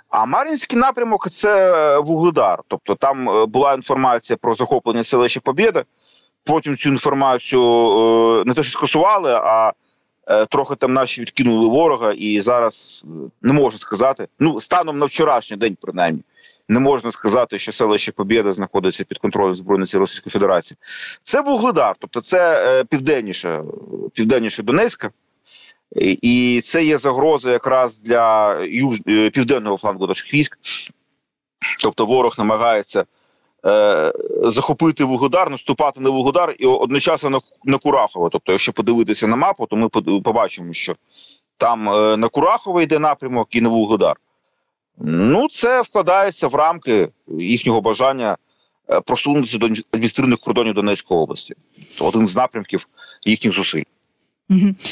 А 0.09 0.25
Мар'їнський 0.27 0.79
напрямок 0.79 1.31
це 1.31 1.99
Вугледар. 1.99 2.59
Тобто 2.69 2.95
там 2.95 3.29
е, 3.29 3.47
була 3.47 3.75
інформація 3.75 4.37
про 4.37 4.55
захоплення 4.55 5.05
селища 5.05 5.41
Побєда. 5.41 5.85
Потім 6.45 6.77
цю 6.77 6.89
інформацію 6.89 7.63
е, 7.63 8.45
не 8.47 8.55
те, 8.55 8.63
що 8.63 8.73
скасували, 8.73 9.33
а 9.33 9.73
трохи 10.51 10.75
там 10.75 10.93
наші 10.93 11.21
відкинули 11.21 11.69
ворога, 11.69 12.13
і 12.13 12.41
зараз 12.41 13.05
е, 13.05 13.09
не 13.43 13.53
можу 13.53 13.79
сказати. 13.79 14.29
Ну, 14.41 14.61
станом 14.61 14.99
на 14.99 15.07
вчорашній 15.07 15.57
день, 15.57 15.77
принаймні, 15.81 16.23
Не 16.69 16.81
можна 16.81 17.13
сказати, 17.13 17.59
що 17.59 17.73
селище 17.73 18.13
Побєда 18.13 18.53
знаходиться 18.53 19.05
під 19.05 19.19
контролем 19.19 19.55
збройних 19.55 19.89
сил 19.89 20.01
Російської 20.01 20.33
Федерації. 20.33 20.79
Це 21.23 21.41
Вугледар, 21.41 21.97
тобто 21.99 22.21
це 22.21 22.65
е, 22.67 22.85
південніше, 22.85 23.63
південніше 24.15 24.63
Донецька, 24.63 25.11
і 25.97 26.61
це 26.65 26.85
є 26.85 26.99
загроза 26.99 27.53
якраз 27.53 28.01
для 28.01 28.57
юж... 28.65 29.01
Е, 29.09 29.31
південного 29.31 29.77
флангу 29.77 30.07
наших 30.07 30.35
військ. 30.35 30.59
Тобто 31.83 32.07
ворог 32.07 32.35
намагається 32.39 33.05
е, 33.67 34.13
захопити 34.43 35.05
Вугледар, 35.05 35.51
наступати 35.51 36.01
на 36.01 36.11
Вугледар 36.11 36.55
і 36.59 36.67
одночасно 36.67 37.31
на, 37.31 37.41
на 37.65 37.79
Курахово. 37.79 38.29
Тобто, 38.29 38.53
якщо 38.53 38.73
подивитися 38.73 39.27
на 39.27 39.37
мапу, 39.37 39.67
то 39.67 39.77
ми 39.77 39.89
побачимо, 40.21 40.73
що 40.73 40.97
там 41.57 41.89
е, 41.89 42.17
на 42.17 42.29
Курахово 42.29 42.83
йде 42.83 42.99
напрямок 42.99 43.49
і 43.51 43.61
на 43.61 43.69
Вугледар. 43.69 44.17
Ну, 44.99 45.49
це 45.49 45.81
вкладається 45.81 46.49
в 46.49 46.55
рамки 46.55 47.09
їхнього 47.29 47.81
бажання 47.81 48.37
е, 48.91 49.01
просунутися 49.01 49.59
до 49.59 49.67
адміністративних 49.67 50.39
кордонів 50.39 50.75
Донецької 50.75 51.21
області. 51.21 51.55
Це 51.99 52.05
один 52.05 52.27
з 52.27 52.37
напрямків 52.37 52.89
їхніх 53.25 53.55
зусиль. 53.55 53.83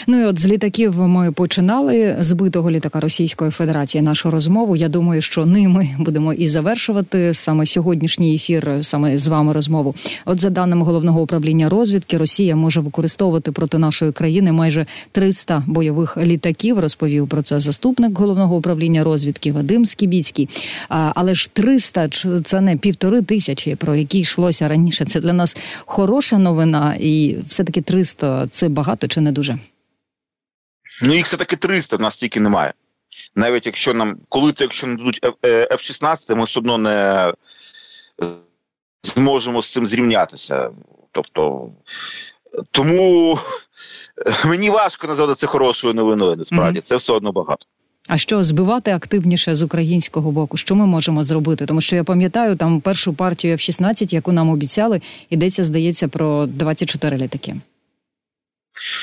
Ну 0.07 0.21
і 0.21 0.25
от 0.25 0.39
з 0.39 0.47
літаків 0.47 1.01
ми 1.01 1.33
починали 1.33 2.17
збитого 2.21 2.71
літака 2.71 3.01
Російської 3.01 3.51
Федерації 3.51 4.03
нашу 4.03 4.31
розмову. 4.31 4.77
Я 4.77 4.89
думаю, 4.89 5.23
що 5.23 5.47
ними 5.47 5.89
будемо 5.99 6.33
і 6.33 6.49
завершувати 6.49 7.35
саме 7.35 7.67
сьогоднішній 7.67 8.35
ефір, 8.35 8.71
саме 8.81 9.19
з 9.19 9.29
вами 9.29 9.53
розмову. 9.53 9.95
От 10.25 10.41
за 10.41 10.51
даними 10.51 10.85
головного 10.85 11.23
управління 11.23 11.69
розвідки, 11.69 12.17
Росія 12.17 12.57
може 12.57 12.81
використовувати 12.81 13.53
проти 13.53 13.79
нашої 13.79 14.13
країни 14.13 14.53
майже 14.53 14.87
300 15.13 15.65
бойових 15.67 16.17
літаків. 16.17 16.79
Розповів 16.79 17.29
про 17.29 17.43
це 17.43 17.61
заступник 17.61 18.19
головного 18.19 18.57
управління 18.57 19.05
розвідки 19.05 19.53
Вадим 19.53 19.87
Скібіцький. 19.87 20.49
А, 20.89 21.13
але 21.15 21.35
ж 21.35 21.51
300– 21.53 22.09
це 22.45 22.61
не 22.61 22.77
півтори 22.77 23.23
тисячі, 23.23 23.75
про 23.75 23.95
які 23.95 24.19
йшлося 24.19 24.69
раніше. 24.69 25.05
Це 25.05 25.21
для 25.21 25.33
нас 25.33 25.57
хороша 25.79 26.39
новина, 26.39 26.97
і 27.01 27.37
все 27.49 27.65
таки 27.65 27.81
300– 27.81 28.47
це 28.51 28.69
багато 28.69 29.09
чи 29.09 29.21
не 29.21 29.33
дуже. 29.33 29.50
Ну 31.03 31.15
їх 31.15 31.25
все 31.27 31.37
таки 31.37 31.57
300, 31.57 31.97
в 31.97 32.01
нас 32.01 32.17
тільки 32.17 32.41
немає. 32.41 32.73
Навіть 33.35 33.67
якщо 33.67 33.95
нам, 33.95 34.17
коли 34.29 34.53
то 34.53 34.65
якщо 34.65 34.87
нададуть 34.87 35.21
F-16, 35.43 36.37
ми 36.37 36.45
все 36.45 36.61
одно 36.61 36.79
не 36.79 37.33
зможемо 39.03 39.63
з 39.63 39.73
цим 39.73 39.87
зрівнятися. 39.87 40.71
Тобто, 41.13 41.69
тому 42.71 43.39
мені 44.47 44.71
важко 44.71 45.07
назвати 45.07 45.35
це 45.35 45.47
хорошою 45.47 45.95
новиною. 45.95 46.37
Насправді 46.37 46.79
mm-hmm. 46.79 46.85
це 46.85 46.97
все 46.97 47.13
одно 47.13 47.33
багато. 47.33 47.67
А 48.09 48.19
що 48.19 48.45
збивати 48.45 48.91
активніше 48.91 49.57
з 49.57 49.63
українського 49.63 50.33
боку? 50.33 50.57
Що 50.57 50.75
ми 50.75 50.87
можемо 50.87 51.25
зробити? 51.25 51.67
Тому 51.67 51.81
що 51.81 51.97
я 51.97 52.05
пам'ятаю 52.05 52.57
там 52.57 52.81
першу 52.81 53.13
партію 53.13 53.57
F-16, 53.57 54.15
яку 54.15 54.33
нам 54.33 54.51
обіцяли, 54.51 55.01
йдеться, 55.31 55.65
здається, 55.65 56.09
про 56.09 56.47
24 56.47 57.17
літаки. 57.17 57.55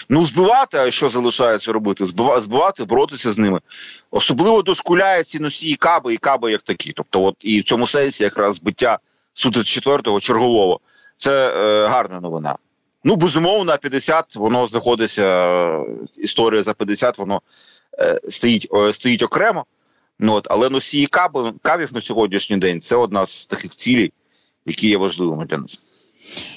Ну, 0.10 0.26
збивати, 0.26 0.78
а 0.78 0.92
що 0.92 1.10
залишається 1.10 1.72
робити? 1.72 2.06
Збивати, 2.06 2.84
боротися 2.84 3.32
з 3.32 3.38
ними. 3.38 3.60
Особливо 4.12 4.62
дошкуляє 4.62 5.24
ці 5.24 5.40
носії 5.40 5.76
каби 5.76 6.14
і 6.14 6.18
каби 6.18 6.52
як 6.52 6.62
такі. 6.62 6.94
Тобто, 6.96 7.24
от 7.24 7.36
і 7.40 7.60
в 7.60 7.64
цьому 7.64 7.88
сенсі 7.88 8.24
якраз 8.24 8.56
збиття 8.56 9.00
су 9.34 9.64
4 9.64 10.20
чергового. 10.20 10.80
Це 11.18 11.50
е, 11.50 11.88
гарна 11.88 12.20
новина. 12.20 12.56
Ну, 13.04 13.16
безумовно, 13.16 13.64
на 13.64 13.78
50 13.78 14.36
воно 14.36 14.68
знаходиться. 14.68 15.24
Е, 15.24 15.86
історія 16.18 16.64
за 16.64 16.74
50, 16.74 17.18
воно 17.18 17.42
е, 18.00 18.20
стоїть 18.30 18.68
стоїть 18.92 19.24
окремо. 19.24 19.66
Ну, 20.20 20.34
от, 20.34 20.48
Але 20.50 20.70
носії 20.70 21.08
кабів, 21.08 21.54
кабів 21.62 21.94
на 21.94 22.02
сьогоднішній 22.02 22.58
день 22.58 22.82
це 22.82 22.96
одна 22.96 23.26
з 23.26 23.46
таких 23.46 23.76
цілей, 23.76 24.14
які 24.66 24.90
є 24.90 24.98
важливими 24.98 25.46
для 25.46 25.58
нас. 25.58 25.97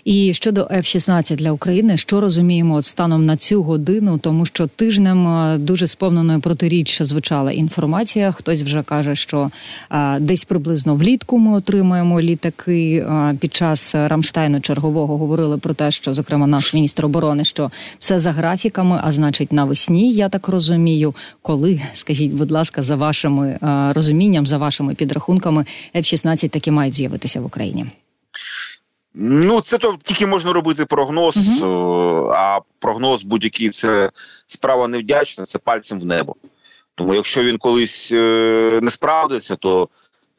І 0.04 0.34
щодо 0.34 0.60
F-16 0.62 1.36
для 1.36 1.52
України, 1.52 1.96
що 1.96 2.20
розуміємо 2.20 2.74
от 2.74 2.84
станом 2.84 3.26
на 3.26 3.36
цю 3.36 3.62
годину, 3.62 4.18
тому 4.18 4.46
що 4.46 4.66
тижнем 4.66 5.28
е, 5.28 5.58
дуже 5.58 5.86
сповненою 5.86 6.40
протиріччя 6.40 7.04
звучала 7.04 7.52
інформація. 7.52 8.32
Хтось 8.32 8.62
вже 8.62 8.82
каже, 8.82 9.16
що 9.16 9.50
а, 9.88 10.16
е, 10.16 10.20
десь 10.20 10.44
приблизно 10.44 10.94
влітку 10.94 11.38
ми 11.38 11.56
отримаємо 11.56 12.20
літаки. 12.20 13.06
А, 13.08 13.30
е, 13.30 13.36
під 13.40 13.54
час 13.54 13.94
Рамштайну 13.94 14.60
чергового 14.60 15.16
говорили 15.16 15.58
про 15.58 15.74
те, 15.74 15.90
що 15.90 16.14
зокрема 16.14 16.46
наш 16.46 16.74
міністр 16.74 17.04
оборони, 17.06 17.44
що 17.44 17.70
все 17.98 18.18
за 18.18 18.32
графіками, 18.32 19.00
а 19.04 19.12
значить 19.12 19.52
навесні. 19.52 20.12
Я 20.12 20.28
так 20.28 20.48
розумію, 20.48 21.14
коли 21.42 21.80
скажіть, 21.92 22.32
будь 22.32 22.50
ласка, 22.50 22.82
за 22.82 22.96
вашими 22.96 23.58
а, 23.60 23.92
розумінням, 23.94 24.46
за 24.46 24.58
вашими 24.58 24.94
підрахунками, 24.94 25.64
F-16 25.94 26.48
таки 26.48 26.70
мають 26.70 26.94
з'явитися 26.94 27.40
в 27.40 27.46
Україні. 27.46 27.86
Ну, 29.14 29.60
це 29.60 29.78
то 29.78 29.98
тільки 30.02 30.26
можна 30.26 30.52
робити 30.52 30.84
прогноз, 30.84 31.62
угу. 31.62 32.30
а 32.34 32.60
прогноз 32.78 33.22
будь-який 33.22 33.70
це 33.70 34.10
справа 34.46 34.88
невдячна, 34.88 35.44
це 35.44 35.58
пальцем 35.58 36.00
в 36.00 36.06
небо. 36.06 36.36
Тому 36.94 37.14
якщо 37.14 37.42
він 37.42 37.58
колись 37.58 38.12
е, 38.12 38.80
не 38.82 38.90
справдиться, 38.90 39.56
то 39.56 39.88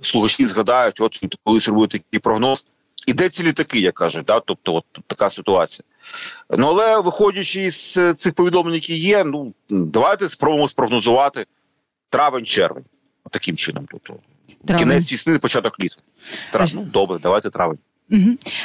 слухачі 0.01 0.45
згадають, 0.45 1.01
от 1.01 1.23
він 1.23 1.29
колись 1.43 1.67
робив 1.67 1.87
такий 1.87 2.19
прогноз. 2.19 2.65
І 3.07 3.13
де 3.13 3.29
ці 3.29 3.43
літаки, 3.43 3.79
як 3.79 3.93
кажуть, 3.95 4.25
да? 4.25 4.39
тобто 4.39 4.75
от 4.75 4.85
така 5.07 5.29
ситуація. 5.29 5.83
Ну 6.49 6.67
але 6.67 7.01
виходячи 7.01 7.69
з 7.69 8.13
цих 8.13 8.33
повідомлень, 8.33 8.73
які 8.73 8.95
є, 8.97 9.23
ну 9.23 9.53
давайте 9.69 10.29
спробуємо 10.29 10.67
спрогнозувати 10.67 11.45
травень-червень. 12.09 12.85
Таким 13.31 13.55
чином. 13.55 13.87
Тобто, 13.91 14.17
Кінець 14.77 15.11
весни, 15.11 15.39
початок 15.39 15.79
літа. 15.79 15.95
Трав... 16.51 16.73
Добре, 16.73 17.19
давайте 17.19 17.49
травень. 17.49 17.77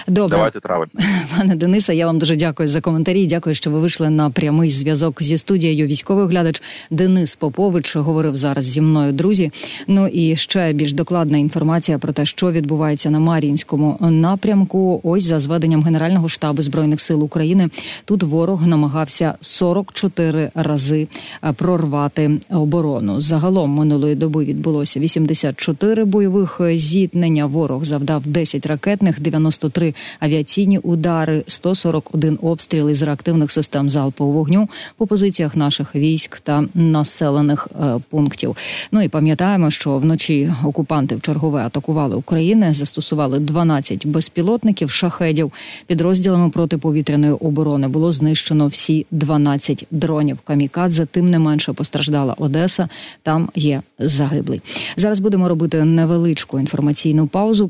Добре. 0.06 0.36
Давайте 0.36 0.60
травень. 0.60 0.88
Пане 1.38 1.56
Дениса, 1.56 1.92
я 1.92 2.06
вам 2.06 2.18
дуже 2.18 2.36
дякую 2.36 2.68
за 2.68 2.80
коментарі. 2.80 3.26
Дякую, 3.26 3.54
що 3.54 3.70
ви 3.70 3.78
вийшли 3.78 4.10
на 4.10 4.30
прямий 4.30 4.70
зв'язок 4.70 5.22
зі 5.22 5.38
студією. 5.38 5.86
Військовий 5.86 6.26
глядач 6.26 6.62
Денис 6.90 7.36
Попович 7.36 7.96
говорив 7.96 8.36
зараз 8.36 8.64
зі 8.64 8.80
мною, 8.80 9.12
друзі. 9.12 9.50
Ну 9.86 10.06
і 10.06 10.36
ще 10.36 10.72
більш 10.72 10.92
докладна 10.92 11.38
інформація 11.38 11.98
про 11.98 12.12
те, 12.12 12.24
що 12.24 12.52
відбувається 12.52 13.10
на 13.10 13.18
Мар'їнському 13.18 13.98
напрямку. 14.00 15.00
Ось 15.02 15.22
за 15.22 15.40
зведенням 15.40 15.82
Генерального 15.82 16.28
штабу 16.28 16.62
збройних 16.62 17.00
сил 17.00 17.24
України. 17.24 17.68
Тут 18.04 18.22
ворог 18.22 18.66
намагався 18.66 19.34
44 19.40 20.50
рази 20.54 21.08
е, 21.44 21.52
прорвати 21.52 22.30
оборону. 22.50 23.20
Загалом 23.20 23.70
минулої 23.70 24.14
доби 24.14 24.44
відбулося 24.44 25.00
84 25.00 26.04
бойових 26.04 26.60
зіткнення. 26.74 27.46
Ворог 27.46 27.84
завдав 27.84 28.26
10 28.26 28.66
ракетних. 28.66 29.20
93 29.36 29.94
авіаційні 30.20 30.78
удари, 30.78 31.44
141 31.46 32.38
обстріл 32.42 32.90
із 32.90 33.02
реактивних 33.02 33.50
систем 33.50 33.90
залпового 33.90 34.36
вогню 34.38 34.68
по 34.96 35.06
позиціях 35.06 35.56
наших 35.56 35.94
військ 35.94 36.40
та 36.40 36.64
населених 36.74 37.68
е, 37.80 37.84
пунктів. 38.10 38.56
Ну 38.92 39.02
і 39.02 39.08
пам'ятаємо, 39.08 39.70
що 39.70 39.98
вночі 39.98 40.52
окупанти 40.64 41.16
в 41.16 41.20
чергове 41.20 41.60
атакували 41.60 42.16
Україну, 42.16 42.74
застосували 42.74 43.38
12 43.38 44.06
безпілотників 44.06 44.90
шахедів. 44.90 45.52
Підрозділами 45.86 46.50
протиповітряної 46.50 47.32
оборони 47.32 47.88
було 47.88 48.12
знищено 48.12 48.66
всі 48.66 49.06
12 49.10 49.86
дронів. 49.90 50.38
Камікадзе 50.44 51.06
тим 51.06 51.30
не 51.30 51.38
менше 51.38 51.72
постраждала 51.72 52.34
Одеса. 52.38 52.88
Там 53.22 53.48
є 53.54 53.82
загиблий. 53.98 54.60
Зараз 54.96 55.20
будемо 55.20 55.48
робити 55.48 55.84
невеличку 55.84 56.58
інформаційну 56.60 57.26
паузу. 57.26 57.64